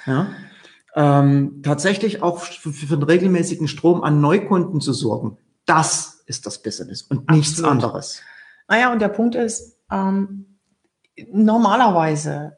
Ja? 0.06 0.28
Ähm, 0.94 1.60
tatsächlich 1.64 2.22
auch 2.22 2.38
für, 2.38 2.72
für 2.72 2.94
einen 2.94 3.02
regelmäßigen 3.02 3.66
Strom 3.66 4.04
an 4.04 4.20
Neukunden 4.20 4.80
zu 4.80 4.92
sorgen. 4.92 5.38
Das 5.66 6.22
ist 6.26 6.46
das 6.46 6.62
Business 6.62 7.02
und 7.02 7.30
nichts 7.30 7.52
Absolut. 7.52 7.70
anderes. 7.70 8.20
Naja, 8.68 8.92
und 8.92 9.00
der 9.00 9.08
Punkt 9.08 9.34
ist, 9.34 9.78
ähm, 9.90 10.58
normalerweise 11.30 12.56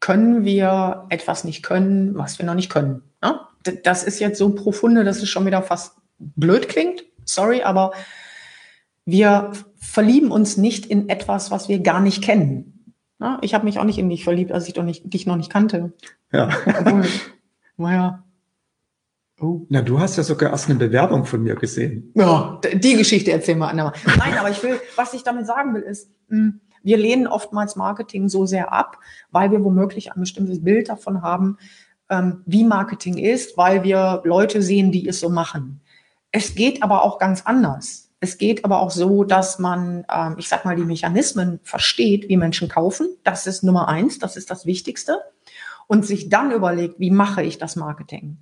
können 0.00 0.44
wir 0.44 1.06
etwas 1.08 1.44
nicht 1.44 1.62
können, 1.62 2.16
was 2.16 2.38
wir 2.38 2.46
noch 2.46 2.54
nicht 2.54 2.70
können. 2.70 3.02
Ne? 3.22 3.40
Das 3.82 4.04
ist 4.04 4.18
jetzt 4.18 4.38
so 4.38 4.54
profunde, 4.54 5.04
dass 5.04 5.22
es 5.22 5.28
schon 5.28 5.46
wieder 5.46 5.62
fast 5.62 5.96
blöd 6.18 6.68
klingt. 6.68 7.04
Sorry, 7.24 7.62
aber 7.62 7.92
wir 9.06 9.52
verlieben 9.76 10.30
uns 10.30 10.56
nicht 10.56 10.86
in 10.86 11.08
etwas, 11.08 11.50
was 11.50 11.68
wir 11.68 11.80
gar 11.80 12.00
nicht 12.00 12.22
kennen. 12.22 12.94
Ne? 13.18 13.38
Ich 13.40 13.54
habe 13.54 13.64
mich 13.64 13.78
auch 13.78 13.84
nicht 13.84 13.98
in 13.98 14.10
dich 14.10 14.24
verliebt, 14.24 14.52
als 14.52 14.68
ich 14.68 14.74
doch 14.74 14.82
nicht, 14.82 15.12
dich 15.12 15.26
noch 15.26 15.36
nicht 15.36 15.50
kannte. 15.50 15.92
Ja. 16.32 16.50
Obwohl, 16.66 17.06
naja, 17.76 18.23
Oh. 19.40 19.66
Na, 19.68 19.82
du 19.82 19.98
hast 19.98 20.16
ja 20.16 20.22
sogar 20.22 20.50
erst 20.50 20.70
eine 20.70 20.78
Bewerbung 20.78 21.24
von 21.24 21.42
mir 21.42 21.56
gesehen. 21.56 22.12
Ja, 22.14 22.60
die 22.72 22.96
Geschichte 22.96 23.32
erzählen 23.32 23.58
wir 23.58 23.68
andermal. 23.68 23.92
Nein, 24.16 24.38
aber 24.38 24.50
ich 24.50 24.62
will, 24.62 24.80
was 24.94 25.12
ich 25.12 25.24
damit 25.24 25.46
sagen 25.46 25.74
will, 25.74 25.82
ist, 25.82 26.08
hm, 26.28 26.60
wir 26.84 26.98
lehnen 26.98 27.26
oftmals 27.26 27.76
Marketing 27.76 28.28
so 28.28 28.46
sehr 28.46 28.72
ab, 28.72 28.98
weil 29.30 29.50
wir 29.50 29.64
womöglich 29.64 30.12
ein 30.12 30.20
bestimmtes 30.20 30.62
Bild 30.62 30.88
davon 30.88 31.22
haben, 31.22 31.58
ähm, 32.10 32.42
wie 32.46 32.62
Marketing 32.62 33.16
ist, 33.18 33.56
weil 33.56 33.82
wir 33.82 34.22
Leute 34.24 34.62
sehen, 34.62 34.92
die 34.92 35.08
es 35.08 35.18
so 35.18 35.30
machen. 35.30 35.80
Es 36.30 36.54
geht 36.54 36.82
aber 36.82 37.02
auch 37.02 37.18
ganz 37.18 37.42
anders. 37.44 38.12
Es 38.20 38.38
geht 38.38 38.64
aber 38.64 38.80
auch 38.80 38.90
so, 38.90 39.24
dass 39.24 39.58
man, 39.58 40.04
ähm, 40.12 40.36
ich 40.38 40.48
sag 40.48 40.64
mal, 40.64 40.76
die 40.76 40.84
Mechanismen 40.84 41.60
versteht, 41.62 42.28
wie 42.28 42.36
Menschen 42.36 42.68
kaufen. 42.68 43.08
Das 43.24 43.46
ist 43.46 43.62
Nummer 43.64 43.88
eins, 43.88 44.18
das 44.18 44.36
ist 44.36 44.50
das 44.50 44.64
Wichtigste. 44.64 45.20
Und 45.86 46.06
sich 46.06 46.28
dann 46.28 46.52
überlegt, 46.52 46.98
wie 46.98 47.10
mache 47.10 47.42
ich 47.42 47.58
das 47.58 47.76
Marketing? 47.76 48.38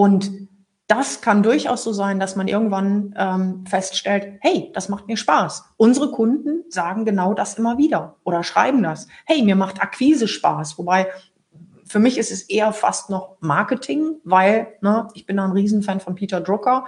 Und 0.00 0.48
das 0.86 1.20
kann 1.20 1.42
durchaus 1.42 1.84
so 1.84 1.92
sein, 1.92 2.18
dass 2.18 2.34
man 2.34 2.48
irgendwann 2.48 3.14
ähm, 3.18 3.66
feststellt, 3.66 4.38
hey, 4.40 4.70
das 4.72 4.88
macht 4.88 5.08
mir 5.08 5.18
Spaß. 5.18 5.74
Unsere 5.76 6.10
Kunden 6.10 6.64
sagen 6.70 7.04
genau 7.04 7.34
das 7.34 7.58
immer 7.58 7.76
wieder 7.76 8.16
oder 8.24 8.42
schreiben 8.42 8.82
das. 8.82 9.08
Hey, 9.26 9.42
mir 9.42 9.56
macht 9.56 9.82
Akquise 9.82 10.26
Spaß. 10.26 10.78
Wobei 10.78 11.08
für 11.84 11.98
mich 11.98 12.16
ist 12.16 12.32
es 12.32 12.44
eher 12.44 12.72
fast 12.72 13.10
noch 13.10 13.36
Marketing, 13.40 14.14
weil 14.24 14.68
ne, 14.80 15.06
ich 15.12 15.26
bin 15.26 15.38
ein 15.38 15.52
Riesenfan 15.52 16.00
von 16.00 16.14
Peter 16.14 16.40
Drucker. 16.40 16.86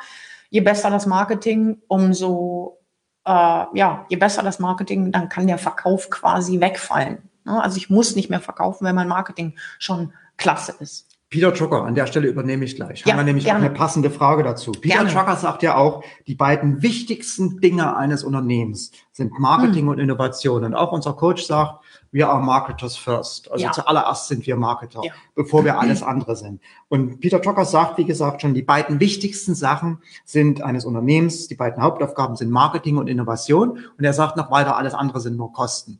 Je 0.48 0.62
besser 0.62 0.88
das 0.88 1.05
Marketing, 1.05 1.83
umso 1.87 2.79
äh, 3.27 3.31
ja, 3.75 4.07
je 4.09 4.16
besser 4.16 4.42
das 4.42 4.59
Marketing, 4.59 5.12
dann 5.12 5.29
kann 5.29 5.46
der 5.46 5.59
Verkauf 5.59 6.09
quasi 6.09 6.61
wegfallen. 6.62 7.29
Ne? 7.44 7.62
Also 7.62 7.77
ich 7.77 7.90
muss 7.90 8.16
nicht 8.16 8.31
mehr 8.31 8.40
verkaufen, 8.40 8.87
wenn 8.87 8.94
mein 8.94 9.07
Marketing 9.07 9.59
schon 9.79 10.14
klasse 10.38 10.75
ist. 10.81 11.12
Peter 11.33 11.51
Drucker, 11.51 11.85
an 11.85 11.95
der 11.95 12.07
Stelle 12.07 12.29
übernehme 12.29 12.66
ich 12.66 12.77
gleich. 12.77 13.01
Ja, 13.07 13.12
Haben 13.12 13.21
wir 13.21 13.25
nämlich 13.25 13.47
gerne. 13.47 13.64
eine 13.64 13.75
passende 13.75 14.11
Frage 14.11 14.42
dazu. 14.42 14.71
Peter 14.73 15.03
Drucker 15.07 15.35
sagt 15.37 15.62
ja 15.62 15.77
auch, 15.77 16.05
die 16.27 16.35
beiden 16.35 16.83
wichtigsten 16.83 17.59
Dinge 17.59 17.97
eines 17.97 18.23
Unternehmens 18.23 18.92
sind 19.12 19.38
Marketing 19.38 19.85
hm. 19.85 19.88
und 19.88 19.99
Innovation. 19.99 20.62
Und 20.62 20.75
auch 20.75 20.92
unser 20.92 21.14
Coach 21.14 21.45
sagt, 21.45 21.83
wir 22.11 22.29
are 22.29 22.42
marketers 22.42 22.99
first. 22.99 23.51
Also 23.51 23.64
ja. 23.64 23.73
zuallererst 23.73 24.29
sind 24.29 24.47
wir 24.47 24.57
Marketer, 24.57 25.01
ja. 25.03 25.12
bevor 25.35 25.64
wir 25.64 25.79
alles 25.79 26.03
andere 26.03 26.37
sind. 26.37 26.61
Und 26.88 27.21
Peter 27.21 27.38
Drucker 27.38 27.64
sagt, 27.64 27.97
wie 27.97 28.05
gesagt, 28.05 28.42
schon, 28.42 28.53
die 28.53 28.61
beiden 28.61 29.01
wichtigsten 29.01 29.55
Sachen 29.55 30.03
sind 30.27 30.61
eines 30.61 30.85
Unternehmens, 30.85 31.49
die 31.49 31.55
beiden 31.55 31.83
Hauptaufgaben 31.83 32.37
sind 32.37 32.51
Marketing 32.51 32.99
und 32.99 33.09
Innovation. 33.09 33.79
Und 33.97 34.05
er 34.05 34.12
sagt 34.12 34.37
noch 34.37 34.51
weiter, 34.51 34.77
alles 34.77 34.92
andere 34.92 35.21
sind 35.21 35.38
nur 35.38 35.51
Kosten. 35.55 35.99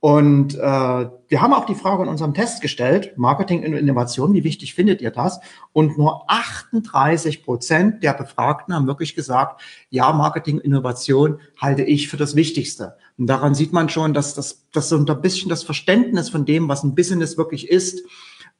Und 0.00 0.56
äh, 0.56 0.58
wir 0.58 1.40
haben 1.40 1.54
auch 1.54 1.64
die 1.64 1.76
Frage 1.76 2.02
in 2.02 2.08
unserem 2.08 2.34
Test 2.34 2.60
gestellt, 2.60 3.16
Marketing 3.16 3.64
und 3.64 3.74
Innovation, 3.74 4.34
wie 4.34 4.42
wichtig 4.42 4.74
findet 4.74 5.00
ihr 5.00 5.12
das? 5.12 5.40
Und 5.72 5.96
nur 5.96 6.24
38 6.28 7.44
Prozent 7.44 8.02
der 8.02 8.12
Befragten 8.12 8.74
haben 8.74 8.88
wirklich 8.88 9.14
gesagt, 9.14 9.60
ja, 9.90 10.12
Marketing 10.12 10.56
und 10.56 10.64
Innovation 10.64 11.38
halte 11.60 11.82
ich 11.82 12.08
für 12.08 12.16
das 12.16 12.34
Wichtigste. 12.34 12.96
Und 13.16 13.28
daran 13.28 13.54
sieht 13.54 13.72
man 13.72 13.88
schon, 13.88 14.12
dass 14.12 14.34
das, 14.34 14.66
dass 14.72 14.88
so 14.88 14.96
ein 14.98 15.20
bisschen 15.20 15.48
das 15.48 15.62
Verständnis 15.62 16.30
von 16.30 16.44
dem, 16.44 16.68
was 16.68 16.82
ein 16.82 16.96
Business 16.96 17.38
wirklich 17.38 17.70
ist, 17.70 18.02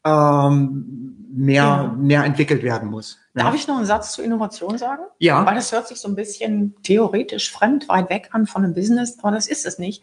ähm, 0.05 1.27
mehr, 1.33 1.65
ja. 1.65 1.97
mehr 1.99 2.25
entwickelt 2.25 2.63
werden 2.63 2.91
muss. 2.91 3.19
Ja. 3.35 3.45
Darf 3.45 3.55
ich 3.55 3.67
noch 3.67 3.77
einen 3.77 3.87
Satz 3.87 4.13
zur 4.13 4.25
Innovation 4.25 4.79
sagen? 4.79 5.03
Ja. 5.19 5.45
Weil 5.47 5.55
das 5.55 5.73
hört 5.73 5.89
sich 5.89 5.99
so 5.99 6.09
ein 6.09 6.15
bisschen 6.15 6.75
theoretisch 6.83 7.51
fremd 7.51 7.89
weit 7.89 8.11
weg 8.11 8.29
an 8.33 8.47
von 8.47 8.65
einem 8.65 8.75
Business, 8.75 9.19
aber 9.21 9.33
das 9.33 9.47
ist 9.47 9.67
es 9.67 9.79
nicht 9.79 10.03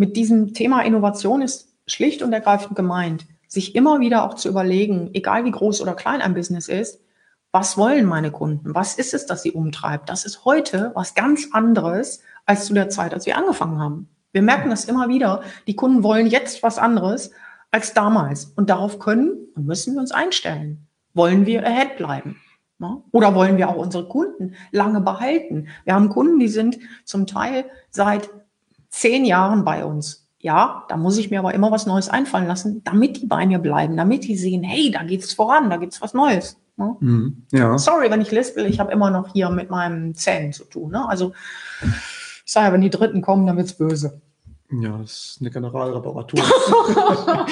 mit 0.00 0.16
diesem 0.16 0.54
Thema 0.54 0.80
Innovation 0.80 1.42
ist 1.42 1.74
schlicht 1.86 2.22
und 2.22 2.32
ergreifend 2.32 2.74
gemeint, 2.74 3.26
sich 3.46 3.74
immer 3.74 4.00
wieder 4.00 4.24
auch 4.24 4.32
zu 4.32 4.48
überlegen, 4.48 5.10
egal 5.12 5.44
wie 5.44 5.50
groß 5.50 5.82
oder 5.82 5.92
klein 5.92 6.22
ein 6.22 6.32
Business 6.32 6.68
ist, 6.68 7.02
was 7.52 7.76
wollen 7.76 8.06
meine 8.06 8.30
Kunden? 8.30 8.74
Was 8.74 8.94
ist 8.94 9.12
es, 9.12 9.26
das 9.26 9.42
sie 9.42 9.52
umtreibt? 9.52 10.08
Das 10.08 10.24
ist 10.24 10.46
heute 10.46 10.92
was 10.94 11.14
ganz 11.14 11.48
anderes 11.52 12.22
als 12.46 12.64
zu 12.64 12.72
der 12.72 12.88
Zeit, 12.88 13.12
als 13.12 13.26
wir 13.26 13.36
angefangen 13.36 13.78
haben. 13.78 14.08
Wir 14.32 14.40
merken 14.40 14.70
das 14.70 14.86
immer 14.86 15.10
wieder. 15.10 15.42
Die 15.66 15.76
Kunden 15.76 16.02
wollen 16.02 16.28
jetzt 16.28 16.62
was 16.62 16.78
anderes 16.78 17.32
als 17.70 17.92
damals. 17.92 18.46
Und 18.56 18.70
darauf 18.70 19.00
können 19.00 19.48
und 19.54 19.66
müssen 19.66 19.92
wir 19.92 20.00
uns 20.00 20.12
einstellen. 20.12 20.86
Wollen 21.12 21.44
wir 21.44 21.62
ahead 21.66 21.98
bleiben? 21.98 22.40
Oder 23.12 23.34
wollen 23.34 23.58
wir 23.58 23.68
auch 23.68 23.76
unsere 23.76 24.08
Kunden 24.08 24.54
lange 24.70 25.02
behalten? 25.02 25.68
Wir 25.84 25.94
haben 25.94 26.08
Kunden, 26.08 26.38
die 26.38 26.48
sind 26.48 26.78
zum 27.04 27.26
Teil 27.26 27.66
seit 27.90 28.30
zehn 28.90 29.24
Jahren 29.24 29.64
bei 29.64 29.84
uns. 29.84 30.28
Ja, 30.38 30.84
da 30.88 30.96
muss 30.96 31.18
ich 31.18 31.30
mir 31.30 31.38
aber 31.38 31.54
immer 31.54 31.70
was 31.70 31.86
Neues 31.86 32.08
einfallen 32.08 32.46
lassen, 32.46 32.82
damit 32.84 33.20
die 33.20 33.26
bei 33.26 33.46
mir 33.46 33.58
bleiben, 33.58 33.96
damit 33.96 34.24
die 34.24 34.36
sehen, 34.36 34.62
hey, 34.62 34.90
da 34.90 35.02
geht's 35.02 35.34
voran, 35.34 35.68
da 35.68 35.76
gibt's 35.76 36.00
was 36.00 36.14
Neues. 36.14 36.56
Ne? 36.76 36.96
Mhm. 37.00 37.46
Ja. 37.52 37.76
Sorry, 37.76 38.10
wenn 38.10 38.22
ich 38.22 38.30
lispel, 38.30 38.64
ich 38.64 38.80
habe 38.80 38.90
immer 38.90 39.10
noch 39.10 39.32
hier 39.32 39.50
mit 39.50 39.68
meinen 39.68 40.14
Zähnen 40.14 40.52
zu 40.54 40.64
tun. 40.64 40.92
Ne? 40.92 41.06
Also 41.06 41.34
ich 41.82 42.52
sage 42.52 42.68
ja, 42.68 42.72
wenn 42.72 42.80
die 42.80 42.90
Dritten 42.90 43.20
kommen, 43.20 43.46
dann 43.46 43.58
wird 43.58 43.66
es 43.66 43.74
böse. 43.74 44.22
Ja, 44.72 44.96
das 44.98 45.10
ist 45.10 45.38
eine 45.40 45.50
Generalreparatur. 45.50 46.40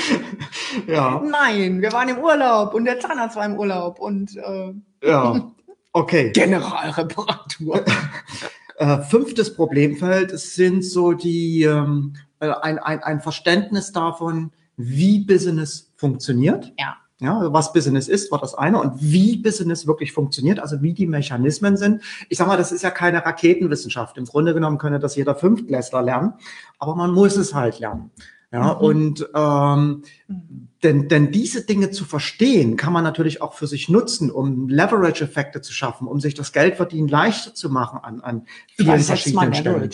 ja. 0.87 1.20
Nein, 1.20 1.83
wir 1.83 1.92
waren 1.92 2.09
im 2.09 2.18
Urlaub 2.18 2.74
und 2.74 2.85
der 2.85 3.01
Zahnarzt 3.01 3.37
war 3.37 3.44
im 3.44 3.59
Urlaub 3.59 3.98
und 3.98 4.37
äh, 4.37 4.72
ja, 5.03 5.51
okay. 5.92 6.31
Generalreparatur. 6.31 7.85
äh, 8.78 9.02
fünftes 9.02 9.54
Problemfeld 9.54 10.38
sind 10.38 10.84
so 10.84 11.12
die 11.12 11.62
ähm, 11.62 12.14
äh, 12.40 12.50
ein, 12.50 12.78
ein, 12.78 13.02
ein 13.02 13.20
Verständnis 13.20 13.92
davon, 13.92 14.52
wie 14.76 15.24
Business 15.24 15.92
funktioniert. 15.96 16.72
Ja. 16.78 16.96
Ja, 17.20 17.52
was 17.52 17.72
Business 17.72 18.06
ist, 18.06 18.30
war 18.30 18.38
das 18.38 18.54
eine. 18.54 18.80
Und 18.80 18.92
wie 19.00 19.38
Business 19.38 19.88
wirklich 19.88 20.12
funktioniert, 20.12 20.60
also 20.60 20.82
wie 20.82 20.94
die 20.94 21.08
Mechanismen 21.08 21.76
sind. 21.76 22.00
Ich 22.28 22.38
sag 22.38 22.46
mal, 22.46 22.56
das 22.56 22.70
ist 22.70 22.82
ja 22.82 22.92
keine 22.92 23.26
Raketenwissenschaft. 23.26 24.16
Im 24.16 24.24
Grunde 24.24 24.54
genommen 24.54 24.78
könnte 24.78 25.00
das 25.00 25.16
jeder 25.16 25.34
Fünftklässler 25.34 26.00
lernen, 26.00 26.34
aber 26.78 26.94
man 26.94 27.12
muss 27.12 27.36
es 27.36 27.54
halt 27.54 27.80
lernen. 27.80 28.12
Ja, 28.52 28.74
mhm. 28.74 28.80
und 28.80 29.28
ähm, 29.34 30.02
mhm. 30.28 30.67
Denn, 30.82 31.08
denn 31.08 31.32
diese 31.32 31.64
Dinge 31.64 31.90
zu 31.90 32.04
verstehen, 32.04 32.76
kann 32.76 32.92
man 32.92 33.02
natürlich 33.02 33.42
auch 33.42 33.54
für 33.54 33.66
sich 33.66 33.88
nutzen, 33.88 34.30
um 34.30 34.68
Leverage-Effekte 34.68 35.60
zu 35.60 35.72
schaffen, 35.72 36.06
um 36.06 36.20
sich 36.20 36.34
das 36.34 36.52
Geldverdienen 36.52 37.08
leichter 37.08 37.54
zu 37.54 37.68
machen 37.68 37.98
an, 38.02 38.20
an 38.20 38.46
vielen 38.76 39.00
verschiedenen 39.00 39.54
Stellen. 39.54 39.90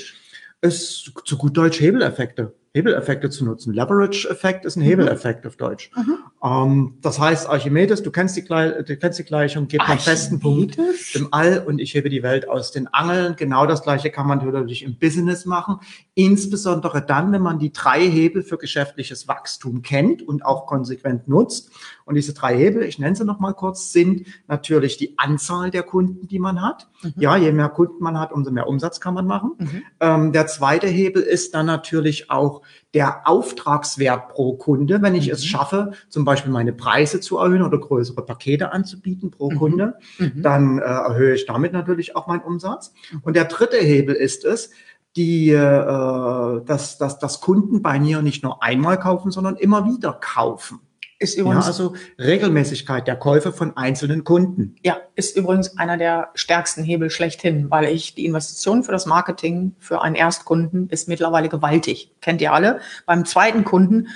Es 0.61 1.11
zu 1.25 1.39
gut 1.39 1.57
Deutsch 1.57 1.81
Hebeleffekte. 1.81 2.55
Hebeleffekte 2.75 3.31
zu 3.31 3.45
nutzen. 3.45 3.73
Leverage-Effekt 3.73 4.65
ist 4.65 4.77
ein 4.77 4.81
mhm. 4.81 4.87
Hebeleffekt 4.87 5.47
auf 5.47 5.57
Deutsch. 5.57 5.91
Mhm. 5.97 6.19
Ähm, 6.45 6.99
das 7.01 7.19
heißt, 7.19 7.49
Archimedes, 7.49 8.03
du 8.03 8.11
kennst 8.11 8.37
die, 8.37 8.45
du 8.45 8.97
kennst 8.99 9.19
die 9.19 9.25
Gleichung, 9.25 9.67
gebt 9.67 9.89
einen 9.89 9.99
festen 9.99 10.41
Punkt 10.41 10.77
im 11.15 11.29
All 11.33 11.65
und 11.67 11.81
ich 11.81 11.95
hebe 11.95 12.11
die 12.11 12.23
Welt 12.23 12.49
aus 12.49 12.71
den 12.71 12.87
Angeln. 12.89 13.35
Genau 13.37 13.67
das 13.67 13.83
Gleiche 13.83 14.11
kann 14.11 14.27
man 14.27 14.45
natürlich 14.45 14.83
im 14.83 14.99
Business 14.99 15.47
machen. 15.47 15.81
Insbesondere 16.15 17.05
dann, 17.05 17.33
wenn 17.33 17.41
man 17.41 17.59
die 17.59 17.73
drei 17.73 18.01
Hebel 18.01 18.43
für 18.43 18.59
geschäftliches 18.59 19.27
Wachstum 19.27 19.81
kennt 19.81 20.21
und 20.21 20.45
auch 20.45 20.67
konsequent 20.67 21.29
nutzt. 21.29 21.71
Und 22.05 22.15
diese 22.15 22.35
drei 22.35 22.55
Hebel, 22.57 22.83
ich 22.83 22.99
nenne 22.99 23.17
sie 23.17 23.25
noch 23.25 23.41
mal 23.41 23.55
kurz, 23.55 23.93
sind 23.93 24.27
natürlich 24.47 24.99
die 24.99 25.19
Anzahl 25.19 25.71
der 25.71 25.83
Kunden, 25.83 26.29
die 26.29 26.39
man 26.39 26.61
hat. 26.61 26.89
Mhm. 27.03 27.15
Ja, 27.17 27.37
je 27.39 27.53
mehr 27.53 27.71
Kunden 27.71 28.03
man 28.03 28.19
hat, 28.21 28.33
umso 28.33 28.51
mehr 28.51 28.69
Umsatz 28.69 29.01
kann 29.01 29.15
man 29.15 29.27
machen. 29.27 29.53
Mhm. 29.59 29.83
Ähm, 30.01 30.33
der 30.33 30.47
zweite 30.47 30.89
Hebel 30.89 31.23
ist 31.23 31.55
dann 31.55 31.65
natürlich 31.65 32.31
auch 32.31 32.61
der 32.95 33.29
Auftragswert 33.29 34.29
pro 34.29 34.55
Kunde, 34.55 35.03
wenn 35.03 35.15
ich 35.15 35.27
mhm. 35.27 35.33
es 35.33 35.45
schaffe, 35.45 35.93
zum 36.09 36.25
Beispiel 36.25 36.53
meine 36.53 36.73
Preise 36.73 37.21
zu 37.21 37.39
erhöhen 37.39 37.63
oder 37.63 37.79
größere 37.79 38.25
Pakete 38.25 38.73
anzubieten 38.73 39.31
pro 39.31 39.51
mhm. 39.51 39.57
Kunde, 39.57 39.95
mhm. 40.19 40.43
dann 40.43 40.79
äh, 40.79 40.83
erhöhe 40.83 41.35
ich 41.35 41.45
damit 41.45 41.73
natürlich 41.73 42.17
auch 42.17 42.29
meinen 42.29 42.43
Umsatz. 42.43 42.95
Und 43.23 43.37
der 43.37 43.47
dritte 43.47 43.77
Hebel 43.77 44.15
ist 44.15 44.45
es, 44.45 44.71
die, 45.17 45.51
äh, 45.51 46.65
dass, 46.65 46.99
dass, 46.99 47.19
dass 47.19 47.41
Kunden 47.41 47.83
bei 47.83 48.01
mir 48.01 48.23
nicht 48.23 48.43
nur 48.43 48.63
einmal 48.63 48.99
kaufen, 48.99 49.31
sondern 49.31 49.57
immer 49.57 49.85
wieder 49.87 50.13
kaufen. 50.13 50.81
Ist 51.25 51.39
übrigens, 51.39 51.65
ja, 51.65 51.71
also 51.71 51.95
Regelmäßigkeit 52.19 53.07
der 53.09 53.17
Käufe 53.17 53.53
von 53.53 53.77
einzelnen 53.77 54.25
Kunden. 54.25 54.77
Ja, 54.85 54.99
ist 55.15 55.37
übrigens 55.37 55.79
einer 55.79 55.97
der 55.97 56.31
stärksten 56.35 56.85
Hebel 56.85 57.11
schlechthin, 57.11 57.71
weil 57.71 57.87
ich 57.87 58.15
die 58.15 58.27
Investition 58.27 58.85
für 58.85 58.93
das 58.93 59.07
Marketing 59.07 59.75
für 59.79 60.03
einen 60.03 60.15
Erstkunden 60.15 60.89
ist 60.91 61.09
mittlerweile 61.09 61.49
gewaltig. 61.49 62.13
Kennt 62.21 62.41
ihr 62.41 62.53
alle? 62.53 62.81
Beim 63.07 63.25
zweiten 63.25 63.65
Kunden 63.65 64.09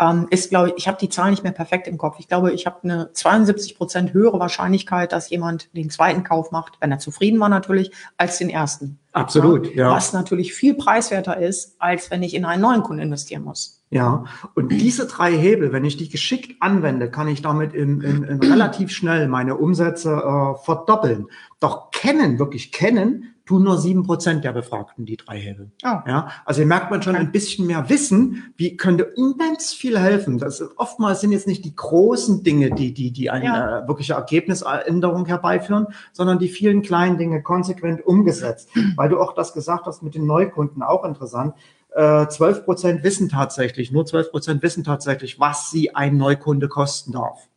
ähm, 0.00 0.26
ist, 0.30 0.50
glaube 0.50 0.68
ich, 0.68 0.74
ich 0.78 0.88
habe 0.88 0.98
die 1.00 1.08
Zahl 1.08 1.30
nicht 1.30 1.42
mehr 1.42 1.52
perfekt 1.52 1.86
im 1.86 1.98
Kopf. 1.98 2.16
Ich 2.18 2.28
glaube, 2.28 2.52
ich 2.52 2.66
habe 2.66 2.82
eine 2.82 3.12
72 3.12 3.76
Prozent 3.76 4.12
höhere 4.12 4.38
Wahrscheinlichkeit, 4.38 5.12
dass 5.12 5.30
jemand 5.30 5.74
den 5.76 5.90
zweiten 5.90 6.24
Kauf 6.24 6.50
macht, 6.50 6.74
wenn 6.80 6.90
er 6.90 6.98
zufrieden 6.98 7.38
war 7.40 7.48
natürlich, 7.48 7.92
als 8.16 8.38
den 8.38 8.50
ersten. 8.50 8.98
Absolut, 9.12 9.74
ja. 9.74 9.90
Was 9.90 10.12
natürlich 10.12 10.54
viel 10.54 10.74
preiswerter 10.74 11.36
ist, 11.36 11.76
als 11.78 12.10
wenn 12.10 12.22
ich 12.22 12.34
in 12.34 12.44
einen 12.44 12.62
neuen 12.62 12.82
Kunden 12.82 13.02
investieren 13.02 13.44
muss. 13.44 13.81
Ja, 13.92 14.24
und 14.54 14.72
diese 14.72 15.06
drei 15.06 15.32
Hebel, 15.32 15.70
wenn 15.70 15.84
ich 15.84 15.98
die 15.98 16.08
geschickt 16.08 16.56
anwende, 16.60 17.10
kann 17.10 17.28
ich 17.28 17.42
damit 17.42 17.74
in, 17.74 18.00
in, 18.00 18.24
in 18.24 18.40
relativ 18.40 18.90
schnell 18.90 19.28
meine 19.28 19.58
Umsätze 19.58 20.12
äh, 20.12 20.64
verdoppeln. 20.64 21.26
Doch 21.60 21.90
kennen, 21.90 22.38
wirklich 22.38 22.72
kennen, 22.72 23.34
tun 23.44 23.64
nur 23.64 23.76
sieben 23.76 24.02
Prozent 24.02 24.44
der 24.44 24.52
Befragten 24.52 25.04
die 25.04 25.18
drei 25.18 25.38
Hebel. 25.38 25.72
Oh. 25.84 25.98
Ja, 26.06 26.28
also 26.46 26.60
hier 26.60 26.66
merkt 26.66 26.90
man 26.90 27.02
schon 27.02 27.16
ein 27.16 27.32
bisschen 27.32 27.66
mehr 27.66 27.90
Wissen, 27.90 28.54
wie 28.56 28.78
könnte 28.78 29.12
immens 29.14 29.74
viel 29.74 29.98
helfen. 29.98 30.38
Das 30.38 30.64
oftmals 30.78 31.20
sind 31.20 31.32
jetzt 31.32 31.46
nicht 31.46 31.62
die 31.66 31.76
großen 31.76 32.42
Dinge, 32.42 32.70
die 32.70 32.94
die 32.94 33.12
die 33.12 33.28
eine 33.28 33.44
ja. 33.44 33.78
äh, 33.80 33.88
wirkliche 33.88 34.14
Ergebnisänderung 34.14 35.26
herbeiführen, 35.26 35.88
sondern 36.12 36.38
die 36.38 36.48
vielen 36.48 36.80
kleinen 36.80 37.18
Dinge 37.18 37.42
konsequent 37.42 38.06
umgesetzt. 38.06 38.70
Weil 38.96 39.10
du 39.10 39.20
auch 39.20 39.34
das 39.34 39.52
gesagt 39.52 39.84
hast 39.84 40.02
mit 40.02 40.14
den 40.14 40.24
Neukunden, 40.24 40.82
auch 40.82 41.04
interessant. 41.04 41.54
12 41.94 42.40
äh, 42.40 42.60
Prozent 42.62 43.02
wissen 43.02 43.28
tatsächlich, 43.28 43.92
nur 43.92 44.06
12 44.06 44.30
Prozent 44.30 44.62
wissen 44.62 44.84
tatsächlich, 44.84 45.38
was 45.38 45.70
sie 45.70 45.94
ein 45.94 46.16
Neukunde 46.16 46.68
kosten 46.68 47.12
darf. 47.12 47.48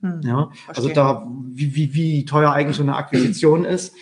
Hm, 0.00 0.20
ja, 0.22 0.50
also 0.68 0.88
da, 0.88 1.26
wie, 1.48 1.74
wie, 1.74 1.94
wie 1.94 2.24
teuer 2.24 2.52
eigentlich 2.52 2.76
so 2.76 2.82
eine 2.82 2.96
Akquisition 2.96 3.64
ist, 3.64 3.94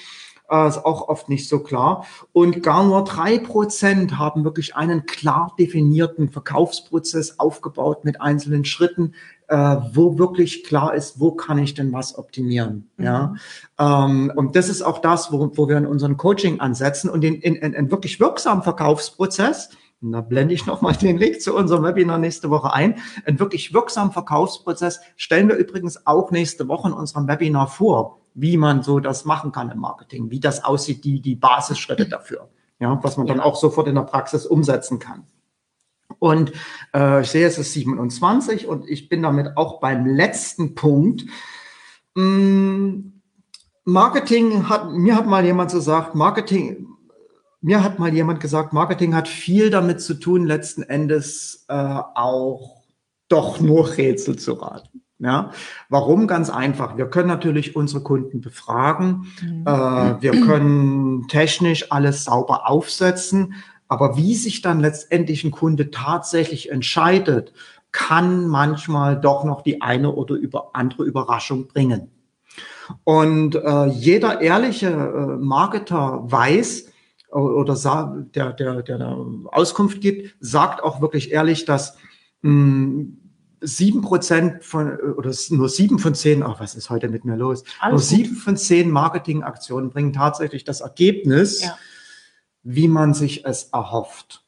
äh, 0.48 0.68
ist 0.68 0.84
auch 0.84 1.08
oft 1.08 1.28
nicht 1.28 1.48
so 1.48 1.60
klar. 1.60 2.06
Und 2.32 2.62
gar 2.62 2.84
nur 2.84 3.04
drei 3.04 3.38
Prozent 3.38 4.18
haben 4.18 4.44
wirklich 4.44 4.76
einen 4.76 5.06
klar 5.06 5.54
definierten 5.58 6.28
Verkaufsprozess 6.28 7.38
aufgebaut 7.40 8.04
mit 8.04 8.20
einzelnen 8.20 8.64
Schritten, 8.64 9.14
äh, 9.52 9.76
wo 9.92 10.18
wirklich 10.18 10.64
klar 10.64 10.94
ist, 10.94 11.20
wo 11.20 11.32
kann 11.32 11.58
ich 11.58 11.74
denn 11.74 11.92
was 11.92 12.16
optimieren. 12.16 12.90
Mhm. 12.96 13.04
Ja, 13.04 13.34
ähm, 13.78 14.32
und 14.34 14.56
das 14.56 14.70
ist 14.70 14.80
auch 14.80 14.98
das, 14.98 15.30
wo, 15.30 15.50
wo 15.54 15.68
wir 15.68 15.76
in 15.76 15.84
unserem 15.84 16.16
Coaching 16.16 16.60
ansetzen 16.60 17.10
und 17.10 17.22
in, 17.22 17.34
in, 17.34 17.56
in, 17.56 17.74
in 17.74 17.90
wirklich 17.90 18.18
wirksamen 18.18 18.62
Verkaufsprozess. 18.62 19.68
Und 20.00 20.12
da 20.12 20.22
blende 20.22 20.54
ich 20.54 20.64
nochmal 20.64 20.94
den 20.94 21.18
Link 21.18 21.42
zu 21.42 21.54
unserem 21.54 21.84
Webinar 21.84 22.16
nächste 22.16 22.48
Woche 22.48 22.72
ein. 22.72 22.98
Ein 23.26 23.38
wirklich 23.38 23.74
wirksamen 23.74 24.10
Verkaufsprozess 24.10 25.00
stellen 25.16 25.48
wir 25.48 25.56
übrigens 25.56 26.06
auch 26.06 26.30
nächste 26.30 26.66
Woche 26.66 26.88
in 26.88 26.94
unserem 26.94 27.28
Webinar 27.28 27.68
vor, 27.68 28.20
wie 28.32 28.56
man 28.56 28.82
so 28.82 29.00
das 29.00 29.26
machen 29.26 29.52
kann 29.52 29.70
im 29.70 29.80
Marketing, 29.80 30.30
wie 30.30 30.40
das 30.40 30.64
aussieht, 30.64 31.04
die, 31.04 31.20
die 31.20 31.34
Basisschritte 31.34 32.08
dafür. 32.08 32.48
Ja, 32.80 32.98
was 33.02 33.18
man 33.18 33.26
dann 33.26 33.38
auch 33.38 33.56
sofort 33.56 33.86
in 33.86 33.96
der 33.96 34.02
Praxis 34.02 34.46
umsetzen 34.46 34.98
kann. 34.98 35.24
Und 36.22 36.52
äh, 36.94 37.22
ich 37.22 37.32
sehe, 37.32 37.44
es 37.48 37.58
ist 37.58 37.72
27 37.72 38.68
und 38.68 38.88
ich 38.88 39.08
bin 39.08 39.24
damit 39.24 39.56
auch 39.56 39.80
beim 39.80 40.06
letzten 40.06 40.76
Punkt. 40.76 41.24
Mm, 42.14 43.14
Marketing 43.84 44.68
hat, 44.68 44.92
mir 44.92 45.16
hat 45.16 45.26
mal 45.26 45.44
jemand 45.44 45.72
gesagt, 45.72 46.14
Marketing, 46.14 46.86
mir 47.60 47.82
hat 47.82 47.98
mal 47.98 48.14
jemand 48.14 48.38
gesagt, 48.38 48.72
Marketing 48.72 49.16
hat 49.16 49.26
viel 49.26 49.70
damit 49.70 50.00
zu 50.00 50.14
tun, 50.14 50.46
letzten 50.46 50.84
Endes 50.84 51.64
äh, 51.66 51.74
auch 51.74 52.84
doch 53.26 53.58
nur 53.58 53.96
Rätsel 53.96 54.38
zu 54.38 54.52
raten. 54.52 55.02
Ja, 55.18 55.50
warum? 55.88 56.28
Ganz 56.28 56.50
einfach. 56.50 56.96
Wir 56.96 57.06
können 57.06 57.28
natürlich 57.28 57.74
unsere 57.74 58.04
Kunden 58.04 58.40
befragen. 58.40 59.26
Mhm. 59.40 59.64
Äh, 59.66 60.22
wir 60.22 60.40
können 60.46 61.26
technisch 61.26 61.90
alles 61.90 62.24
sauber 62.24 62.68
aufsetzen. 62.68 63.54
Aber 63.92 64.16
wie 64.16 64.34
sich 64.36 64.62
dann 64.62 64.80
letztendlich 64.80 65.44
ein 65.44 65.50
Kunde 65.50 65.90
tatsächlich 65.90 66.70
entscheidet, 66.70 67.52
kann 67.92 68.46
manchmal 68.46 69.20
doch 69.20 69.44
noch 69.44 69.60
die 69.60 69.82
eine 69.82 70.12
oder 70.12 70.34
über 70.34 70.70
andere 70.72 71.04
Überraschung 71.04 71.66
bringen. 71.66 72.10
Und 73.04 73.54
äh, 73.54 73.88
jeder 73.88 74.40
ehrliche 74.40 74.88
äh, 74.88 75.36
Marketer 75.44 76.20
weiß 76.22 76.86
oder 77.30 78.24
der, 78.34 78.54
der, 78.54 78.82
der 78.82 78.96
da 78.96 79.26
Auskunft 79.50 80.00
gibt, 80.00 80.36
sagt 80.40 80.82
auch 80.82 81.02
wirklich 81.02 81.30
ehrlich, 81.30 81.66
dass 81.66 81.98
hm, 82.42 83.18
sieben 83.60 84.00
Prozent 84.00 84.64
von 84.64 84.96
oder 84.96 85.32
nur 85.50 85.68
sieben 85.68 85.98
von 85.98 86.14
zehn, 86.14 86.42
ach, 86.42 86.60
was 86.60 86.74
ist 86.76 86.88
heute 86.88 87.10
mit 87.10 87.26
mir 87.26 87.36
los? 87.36 87.62
Alles 87.78 87.92
nur 87.92 88.00
sieben 88.00 88.36
von 88.36 88.56
zehn 88.56 88.90
Marketingaktionen 88.90 89.90
bringen 89.90 90.14
tatsächlich 90.14 90.64
das 90.64 90.80
Ergebnis, 90.80 91.64
ja 91.64 91.76
wie 92.62 92.88
man 92.88 93.14
sich 93.14 93.44
es 93.44 93.64
erhofft. 93.72 94.44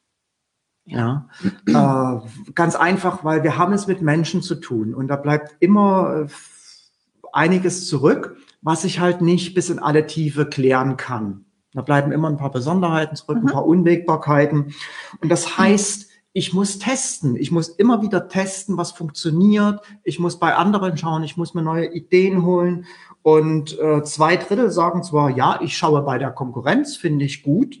Ja, 0.87 1.27
äh, 1.67 2.51
ganz 2.53 2.75
einfach, 2.75 3.23
weil 3.23 3.41
wir 3.43 3.57
haben 3.57 3.73
es 3.73 3.87
mit 3.87 4.03
Menschen 4.03 4.43
zu 4.43 4.55
tun 4.55 4.93
und 4.93 5.07
da 5.07 5.15
bleibt 5.15 5.55
immer 5.59 6.27
äh, 6.27 6.27
einiges 7.33 7.87
zurück, 7.87 8.37
was 8.61 8.83
ich 8.83 8.99
halt 8.99 9.21
nicht 9.21 9.55
bis 9.55 9.69
in 9.69 9.79
alle 9.79 10.05
Tiefe 10.05 10.45
klären 10.45 10.95
kann. 10.95 11.45
Da 11.73 11.81
bleiben 11.81 12.11
immer 12.11 12.29
ein 12.29 12.37
paar 12.37 12.51
Besonderheiten 12.51 13.15
zurück, 13.15 13.37
mhm. 13.37 13.47
ein 13.47 13.53
paar 13.53 13.65
Unwägbarkeiten. 13.65 14.73
Und 15.21 15.29
das 15.29 15.57
heißt, 15.57 16.09
ich 16.31 16.53
muss 16.53 16.79
testen. 16.79 17.35
Ich 17.35 17.51
muss 17.51 17.69
immer 17.69 18.01
wieder 18.01 18.27
testen, 18.27 18.77
was 18.77 18.91
funktioniert. 18.91 19.81
Ich 20.03 20.19
muss 20.19 20.39
bei 20.39 20.55
anderen 20.55 20.97
schauen. 20.97 21.23
Ich 21.23 21.37
muss 21.37 21.53
mir 21.53 21.61
neue 21.61 21.93
Ideen 21.93 22.43
holen. 22.43 22.85
Und 23.21 23.79
äh, 23.79 24.03
zwei 24.03 24.35
Drittel 24.37 24.69
sagen 24.69 25.01
zwar, 25.03 25.29
ja, 25.29 25.59
ich 25.61 25.77
schaue 25.77 26.01
bei 26.01 26.17
der 26.17 26.31
Konkurrenz, 26.31 26.95
finde 26.95 27.25
ich 27.25 27.43
gut. 27.43 27.77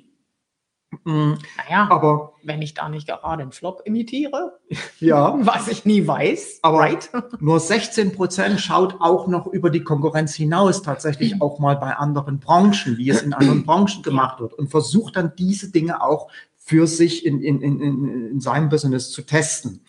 Mhm. 1.03 1.37
Naja, 1.57 1.87
aber 1.89 2.33
wenn 2.43 2.61
ich 2.61 2.73
da 2.73 2.89
nicht 2.89 3.07
gerade 3.07 3.27
einen 3.27 3.51
Flop 3.51 3.81
imitiere, 3.85 4.59
ja, 4.99 5.37
was 5.41 5.67
ich 5.67 5.85
nie 5.85 6.07
weiß, 6.07 6.59
aber 6.61 6.79
right? 6.79 7.09
nur 7.39 7.59
16 7.59 8.13
Prozent 8.13 8.59
schaut 8.59 8.95
auch 8.99 9.27
noch 9.27 9.47
über 9.47 9.69
die 9.69 9.83
Konkurrenz 9.83 10.33
hinaus, 10.35 10.81
tatsächlich 10.81 11.35
auch 11.41 11.59
mal 11.59 11.75
bei 11.75 11.95
anderen 11.95 12.39
Branchen, 12.39 12.97
wie 12.97 13.09
es 13.09 13.21
in 13.21 13.33
anderen 13.35 13.65
Branchen 13.65 14.03
gemacht 14.03 14.39
wird 14.39 14.53
und 14.53 14.69
versucht 14.69 15.15
dann 15.15 15.33
diese 15.37 15.71
Dinge 15.71 16.01
auch 16.01 16.29
für 16.57 16.87
sich 16.87 17.25
in, 17.25 17.41
in, 17.41 17.61
in, 17.61 18.31
in 18.31 18.39
seinem 18.39 18.69
Business 18.69 19.11
zu 19.11 19.21
testen. 19.21 19.81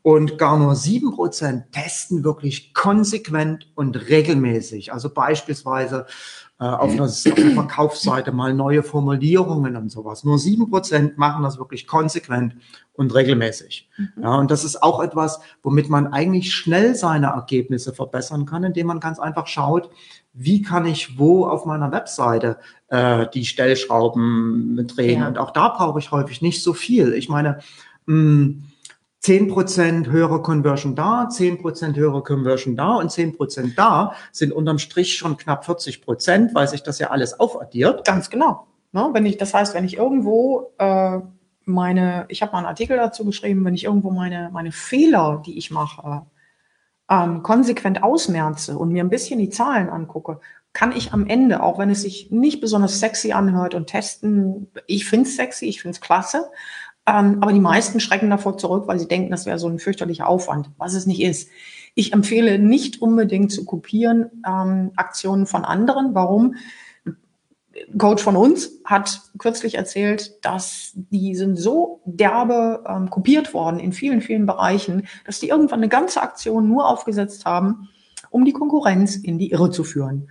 Und 0.00 0.36
gar 0.36 0.58
nur 0.58 0.74
sieben 0.74 1.12
Prozent 1.12 1.72
testen 1.72 2.24
wirklich 2.24 2.74
konsequent 2.74 3.72
und 3.74 4.08
regelmäßig. 4.10 4.92
Also 4.92 5.08
beispielsweise 5.08 6.04
äh, 6.60 6.64
auf, 6.64 6.92
einer, 6.92 7.04
auf 7.04 7.26
einer 7.26 7.50
Verkaufsseite 7.50 8.30
mal 8.30 8.54
neue 8.54 8.84
Formulierungen 8.84 9.76
und 9.76 9.90
sowas. 9.90 10.22
Nur 10.22 10.38
sieben 10.38 10.70
Prozent 10.70 11.18
machen 11.18 11.42
das 11.42 11.58
wirklich 11.58 11.86
konsequent 11.86 12.54
und 12.92 13.12
regelmäßig. 13.12 13.88
Mhm. 13.96 14.22
Ja, 14.22 14.36
und 14.36 14.50
das 14.50 14.62
ist 14.62 14.80
auch 14.82 15.02
etwas, 15.02 15.40
womit 15.62 15.88
man 15.88 16.06
eigentlich 16.06 16.54
schnell 16.54 16.94
seine 16.94 17.26
Ergebnisse 17.26 17.92
verbessern 17.92 18.46
kann, 18.46 18.62
indem 18.62 18.86
man 18.86 19.00
ganz 19.00 19.18
einfach 19.18 19.48
schaut, 19.48 19.90
wie 20.32 20.62
kann 20.62 20.86
ich 20.86 21.18
wo 21.18 21.46
auf 21.46 21.64
meiner 21.64 21.90
Webseite 21.90 22.58
äh, 22.88 23.26
die 23.34 23.44
Stellschrauben 23.44 24.86
drehen. 24.86 25.22
Ja. 25.22 25.28
Und 25.28 25.38
auch 25.38 25.50
da 25.50 25.70
brauche 25.70 25.98
ich 25.98 26.12
häufig 26.12 26.40
nicht 26.40 26.62
so 26.62 26.72
viel. 26.72 27.14
Ich 27.14 27.28
meine, 27.28 27.58
mh, 28.06 28.14
hm, 28.14 28.64
10% 29.24 30.10
höhere 30.10 30.42
Conversion 30.42 30.94
da, 30.94 31.28
10% 31.28 31.96
höhere 31.96 32.22
Conversion 32.22 32.76
da 32.76 32.96
und 32.96 33.10
10% 33.10 33.74
da 33.74 34.12
sind 34.32 34.52
unterm 34.52 34.78
Strich 34.78 35.16
schon 35.16 35.38
knapp 35.38 35.66
40%, 35.66 36.54
weil 36.54 36.68
sich 36.68 36.82
das 36.82 36.98
ja 36.98 37.08
alles 37.10 37.40
aufaddiert. 37.40 38.04
Ganz 38.04 38.28
genau. 38.28 38.66
Ne? 38.92 39.08
Wenn 39.12 39.24
ich, 39.24 39.38
das 39.38 39.54
heißt, 39.54 39.74
wenn 39.74 39.86
ich 39.86 39.96
irgendwo 39.96 40.72
äh, 40.76 41.20
meine, 41.64 42.26
ich 42.28 42.42
habe 42.42 42.52
mal 42.52 42.58
einen 42.58 42.66
Artikel 42.66 42.98
dazu 42.98 43.24
geschrieben, 43.24 43.64
wenn 43.64 43.74
ich 43.74 43.84
irgendwo 43.84 44.10
meine, 44.10 44.50
meine 44.52 44.72
Fehler, 44.72 45.42
die 45.44 45.56
ich 45.56 45.70
mache, 45.70 46.26
ähm, 47.08 47.42
konsequent 47.42 48.02
ausmerze 48.02 48.76
und 48.76 48.90
mir 48.90 49.02
ein 49.02 49.10
bisschen 49.10 49.38
die 49.38 49.48
Zahlen 49.48 49.88
angucke, 49.88 50.40
kann 50.74 50.92
ich 50.92 51.12
am 51.12 51.26
Ende, 51.26 51.62
auch 51.62 51.78
wenn 51.78 51.88
es 51.88 52.02
sich 52.02 52.30
nicht 52.30 52.60
besonders 52.60 52.98
sexy 52.98 53.32
anhört 53.32 53.74
und 53.74 53.86
testen, 53.86 54.68
ich 54.86 55.06
finde 55.06 55.28
es 55.28 55.36
sexy, 55.36 55.66
ich 55.66 55.80
finde 55.80 55.94
es 55.94 56.00
klasse, 56.00 56.50
ähm, 57.06 57.38
aber 57.40 57.52
die 57.52 57.60
meisten 57.60 58.00
schrecken 58.00 58.30
davor 58.30 58.56
zurück, 58.56 58.84
weil 58.86 58.98
sie 58.98 59.08
denken, 59.08 59.30
das 59.30 59.46
wäre 59.46 59.58
so 59.58 59.68
ein 59.68 59.78
fürchterlicher 59.78 60.26
Aufwand, 60.26 60.70
was 60.78 60.94
es 60.94 61.06
nicht 61.06 61.22
ist. 61.22 61.50
Ich 61.94 62.12
empfehle 62.12 62.58
nicht 62.58 63.02
unbedingt 63.02 63.52
zu 63.52 63.64
kopieren 63.64 64.42
ähm, 64.46 64.92
Aktionen 64.96 65.46
von 65.46 65.64
anderen. 65.64 66.14
Warum? 66.14 66.56
Coach 67.98 68.22
von 68.22 68.36
uns 68.36 68.80
hat 68.84 69.20
kürzlich 69.38 69.74
erzählt, 69.74 70.44
dass 70.44 70.92
die 70.94 71.34
sind 71.34 71.56
so 71.56 72.00
derbe 72.04 72.84
ähm, 72.88 73.10
kopiert 73.10 73.52
worden 73.52 73.80
in 73.80 73.92
vielen, 73.92 74.20
vielen 74.20 74.46
Bereichen, 74.46 75.06
dass 75.26 75.40
die 75.40 75.48
irgendwann 75.48 75.80
eine 75.80 75.88
ganze 75.88 76.22
Aktion 76.22 76.68
nur 76.68 76.88
aufgesetzt 76.88 77.44
haben, 77.44 77.88
um 78.30 78.44
die 78.44 78.52
Konkurrenz 78.52 79.16
in 79.16 79.38
die 79.38 79.50
Irre 79.50 79.70
zu 79.70 79.84
führen. 79.84 80.28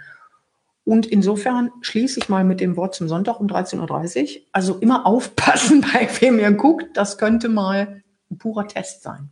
Und 0.85 1.05
insofern 1.05 1.71
schließe 1.81 2.19
ich 2.19 2.29
mal 2.29 2.43
mit 2.43 2.59
dem 2.59 2.75
Wort 2.75 2.93
zum 2.93 3.07
Sonntag 3.07 3.39
um 3.39 3.47
13.30 3.47 4.21
Uhr. 4.21 4.41
Also 4.51 4.77
immer 4.79 5.05
aufpassen, 5.05 5.81
bei 5.93 6.09
wem 6.19 6.39
ihr 6.39 6.51
guckt. 6.51 6.97
Das 6.97 7.17
könnte 7.17 7.49
mal 7.49 8.03
ein 8.29 8.37
purer 8.37 8.67
Test 8.67 9.03
sein. 9.03 9.29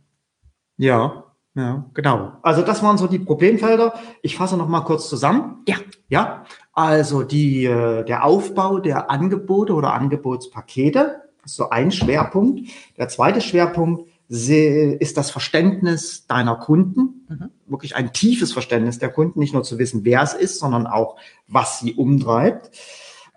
Ja, 0.78 1.24
ja, 1.54 1.84
genau. 1.92 2.32
Also 2.42 2.62
das 2.62 2.82
waren 2.82 2.96
so 2.96 3.06
die 3.06 3.18
Problemfelder. 3.18 3.94
Ich 4.22 4.36
fasse 4.36 4.56
noch 4.56 4.68
mal 4.68 4.80
kurz 4.80 5.08
zusammen. 5.08 5.62
Ja. 5.68 5.76
Ja, 6.08 6.44
also 6.72 7.22
die, 7.22 7.64
äh, 7.64 8.04
der 8.04 8.24
Aufbau 8.24 8.78
der 8.78 9.10
Angebote 9.10 9.74
oder 9.74 9.94
Angebotspakete 9.94 11.22
ist 11.44 11.56
so 11.56 11.70
ein 11.70 11.90
Schwerpunkt. 11.90 12.68
Der 12.96 13.08
zweite 13.08 13.40
Schwerpunkt 13.40 14.08
ist 14.28 15.16
das 15.16 15.30
Verständnis 15.30 16.26
deiner 16.26 16.56
Kunden, 16.56 17.26
mhm. 17.28 17.50
wirklich 17.66 17.96
ein 17.96 18.12
tiefes 18.12 18.52
Verständnis 18.52 18.98
der 18.98 19.10
Kunden, 19.10 19.38
nicht 19.38 19.52
nur 19.52 19.62
zu 19.62 19.78
wissen, 19.78 20.04
wer 20.04 20.22
es 20.22 20.32
ist, 20.32 20.58
sondern 20.58 20.86
auch, 20.86 21.16
was 21.46 21.80
sie 21.80 21.94
umtreibt. 21.94 22.70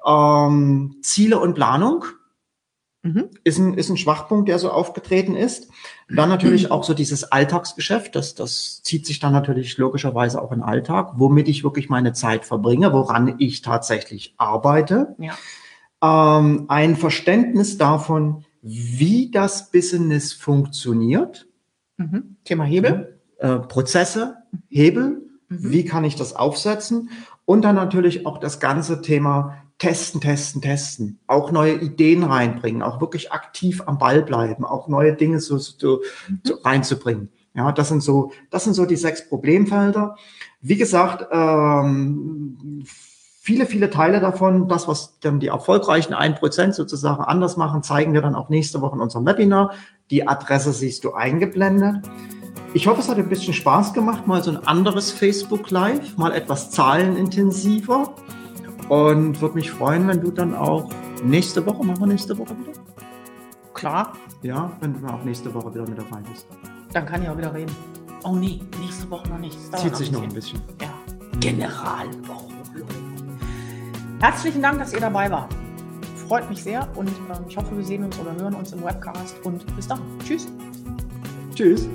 Ähm, 0.06 0.98
Ziele 1.02 1.40
und 1.40 1.56
Planung 1.56 2.06
mhm. 3.04 3.30
ist, 3.44 3.58
ein, 3.58 3.74
ist 3.74 3.90
ein 3.90 3.98
Schwachpunkt, 3.98 4.48
der 4.48 4.60
so 4.60 4.72
aufgetreten 4.72 5.36
ist. 5.36 5.70
Dann 6.10 6.30
natürlich 6.30 6.70
auch 6.72 6.84
so 6.84 6.94
dieses 6.94 7.32
Alltagsgeschäft, 7.32 8.16
das, 8.16 8.36
das 8.36 8.82
zieht 8.84 9.06
sich 9.06 9.20
dann 9.20 9.34
natürlich 9.34 9.78
logischerweise 9.78 10.42
auch 10.42 10.52
in 10.52 10.60
den 10.60 10.68
Alltag, 10.68 11.14
womit 11.16 11.50
ich 11.50 11.64
wirklich 11.64 11.90
meine 11.90 12.14
Zeit 12.14 12.46
verbringe, 12.46 12.94
woran 12.94 13.36
ich 13.40 13.62
tatsächlich 13.62 14.34
arbeite. 14.38 15.16
Ja. 15.18 15.34
Ähm, 16.02 16.66
ein 16.68 16.96
Verständnis 16.96 17.78
davon, 17.78 18.45
wie 18.68 19.30
das 19.30 19.70
Business 19.70 20.34
funktioniert. 20.34 21.48
Mhm. 21.98 22.38
Thema 22.44 22.64
Hebel. 22.64 23.20
Äh, 23.38 23.60
Prozesse, 23.60 24.38
Hebel, 24.70 25.22
mhm. 25.50 25.72
wie 25.72 25.86
kann 25.86 26.04
ich 26.04 26.16
das 26.16 26.36
aufsetzen? 26.36 27.12
Und 27.46 27.64
dann 27.64 27.76
natürlich 27.76 28.26
auch 28.26 28.40
das 28.40 28.60
ganze 28.60 29.04
Thema 29.04 29.58
testen, 29.78 30.20
testen, 30.20 30.64
testen. 30.64 31.20
Auch 31.28 31.52
neue 31.52 31.76
Ideen 31.76 32.24
reinbringen, 32.24 32.82
auch 32.82 33.02
wirklich 33.02 33.32
aktiv 33.32 33.84
am 33.86 34.00
Ball 34.00 34.24
bleiben, 34.24 34.66
auch 34.66 34.88
neue 34.88 35.14
Dinge 35.14 35.40
so, 35.40 35.60
so, 35.60 36.02
mhm. 36.28 36.40
so 36.44 36.56
reinzubringen. 36.56 37.30
Ja, 37.54 37.72
das 37.72 37.90
sind 37.90 38.02
so, 38.02 38.32
das 38.50 38.64
sind 38.64 38.74
so 38.74 38.86
die 38.86 38.96
sechs 38.96 39.30
Problemfelder. 39.30 40.16
Wie 40.60 40.76
gesagt, 40.76 41.28
ähm, 41.32 42.84
viele, 43.46 43.68
viele 43.68 43.92
Teile 43.92 44.20
davon, 44.20 44.68
das, 44.68 44.88
was 44.88 45.20
dann 45.20 45.40
die 45.40 45.48
erfolgreichen 45.48 46.16
1% 46.16 46.74
sozusagen 46.74 47.24
anders 47.24 47.58
machen, 47.58 47.84
zeigen 47.84 48.14
wir 48.14 48.24
dann 48.24 48.34
auch 48.34 48.50
nächste 48.50 48.82
Woche 48.82 48.96
in 48.96 49.02
unserem 49.02 49.24
Webinar. 49.28 49.72
Die 50.10 50.28
Adresse 50.28 50.74
siehst 50.74 51.04
du 51.04 51.14
eingeblendet. 51.14 51.98
Ich 52.74 52.88
hoffe, 52.88 53.02
es 53.02 53.08
hat 53.08 53.18
ein 53.18 53.30
bisschen 53.30 53.54
Spaß 53.54 53.94
gemacht, 53.94 54.26
mal 54.26 54.44
so 54.44 54.50
ein 54.50 54.66
anderes 54.66 55.12
Facebook 55.12 55.70
Live, 55.70 56.18
mal 56.18 56.32
etwas 56.34 56.72
zahlenintensiver. 56.72 58.16
Und 58.90 59.40
würde 59.42 59.56
mich 59.56 59.70
freuen, 59.70 60.08
wenn 60.08 60.22
du 60.22 60.32
dann 60.32 60.56
auch 60.56 60.90
nächste 61.24 61.64
Woche, 61.68 61.86
machen 61.86 62.00
wir 62.00 62.08
nächste 62.08 62.36
Woche 62.36 62.56
wieder? 62.58 62.72
Klar. 63.76 64.14
Ja, 64.42 64.72
wenn 64.80 65.00
du 65.00 65.08
auch 65.08 65.24
nächste 65.24 65.54
Woche 65.54 65.72
wieder 65.72 65.88
mit 65.88 66.00
dabei 66.00 66.22
bist. 66.32 66.48
Dann 66.94 67.06
kann 67.06 67.22
ich 67.22 67.30
auch 67.30 67.38
wieder 67.38 67.54
reden. 67.54 67.76
Oh 68.24 68.34
nee, 68.34 68.60
nächste 68.80 69.08
Woche 69.12 69.30
noch 69.30 69.38
nicht. 69.38 69.58
Zieht 69.76 69.96
sich 69.96 70.12
noch 70.12 70.24
ein 70.24 70.34
bisschen. 70.34 70.60
Ja. 70.82 70.88
Generalwoche. 71.40 72.55
Herzlichen 74.20 74.62
Dank, 74.62 74.80
dass 74.80 74.94
ihr 74.94 75.00
dabei 75.00 75.30
wart. 75.30 75.54
Freut 76.28 76.50
mich 76.50 76.64
sehr 76.64 76.88
und 76.96 77.10
ähm, 77.10 77.46
ich 77.48 77.58
hoffe, 77.58 77.76
wir 77.76 77.84
sehen 77.84 78.04
uns 78.04 78.18
oder 78.18 78.34
hören 78.36 78.56
uns 78.56 78.74
im 78.74 78.84
Webcast 78.84 79.36
und 79.44 79.64
bis 79.76 79.88
dann. 79.88 80.00
Tschüss. 80.24 80.48
Tschüss. 81.54 81.88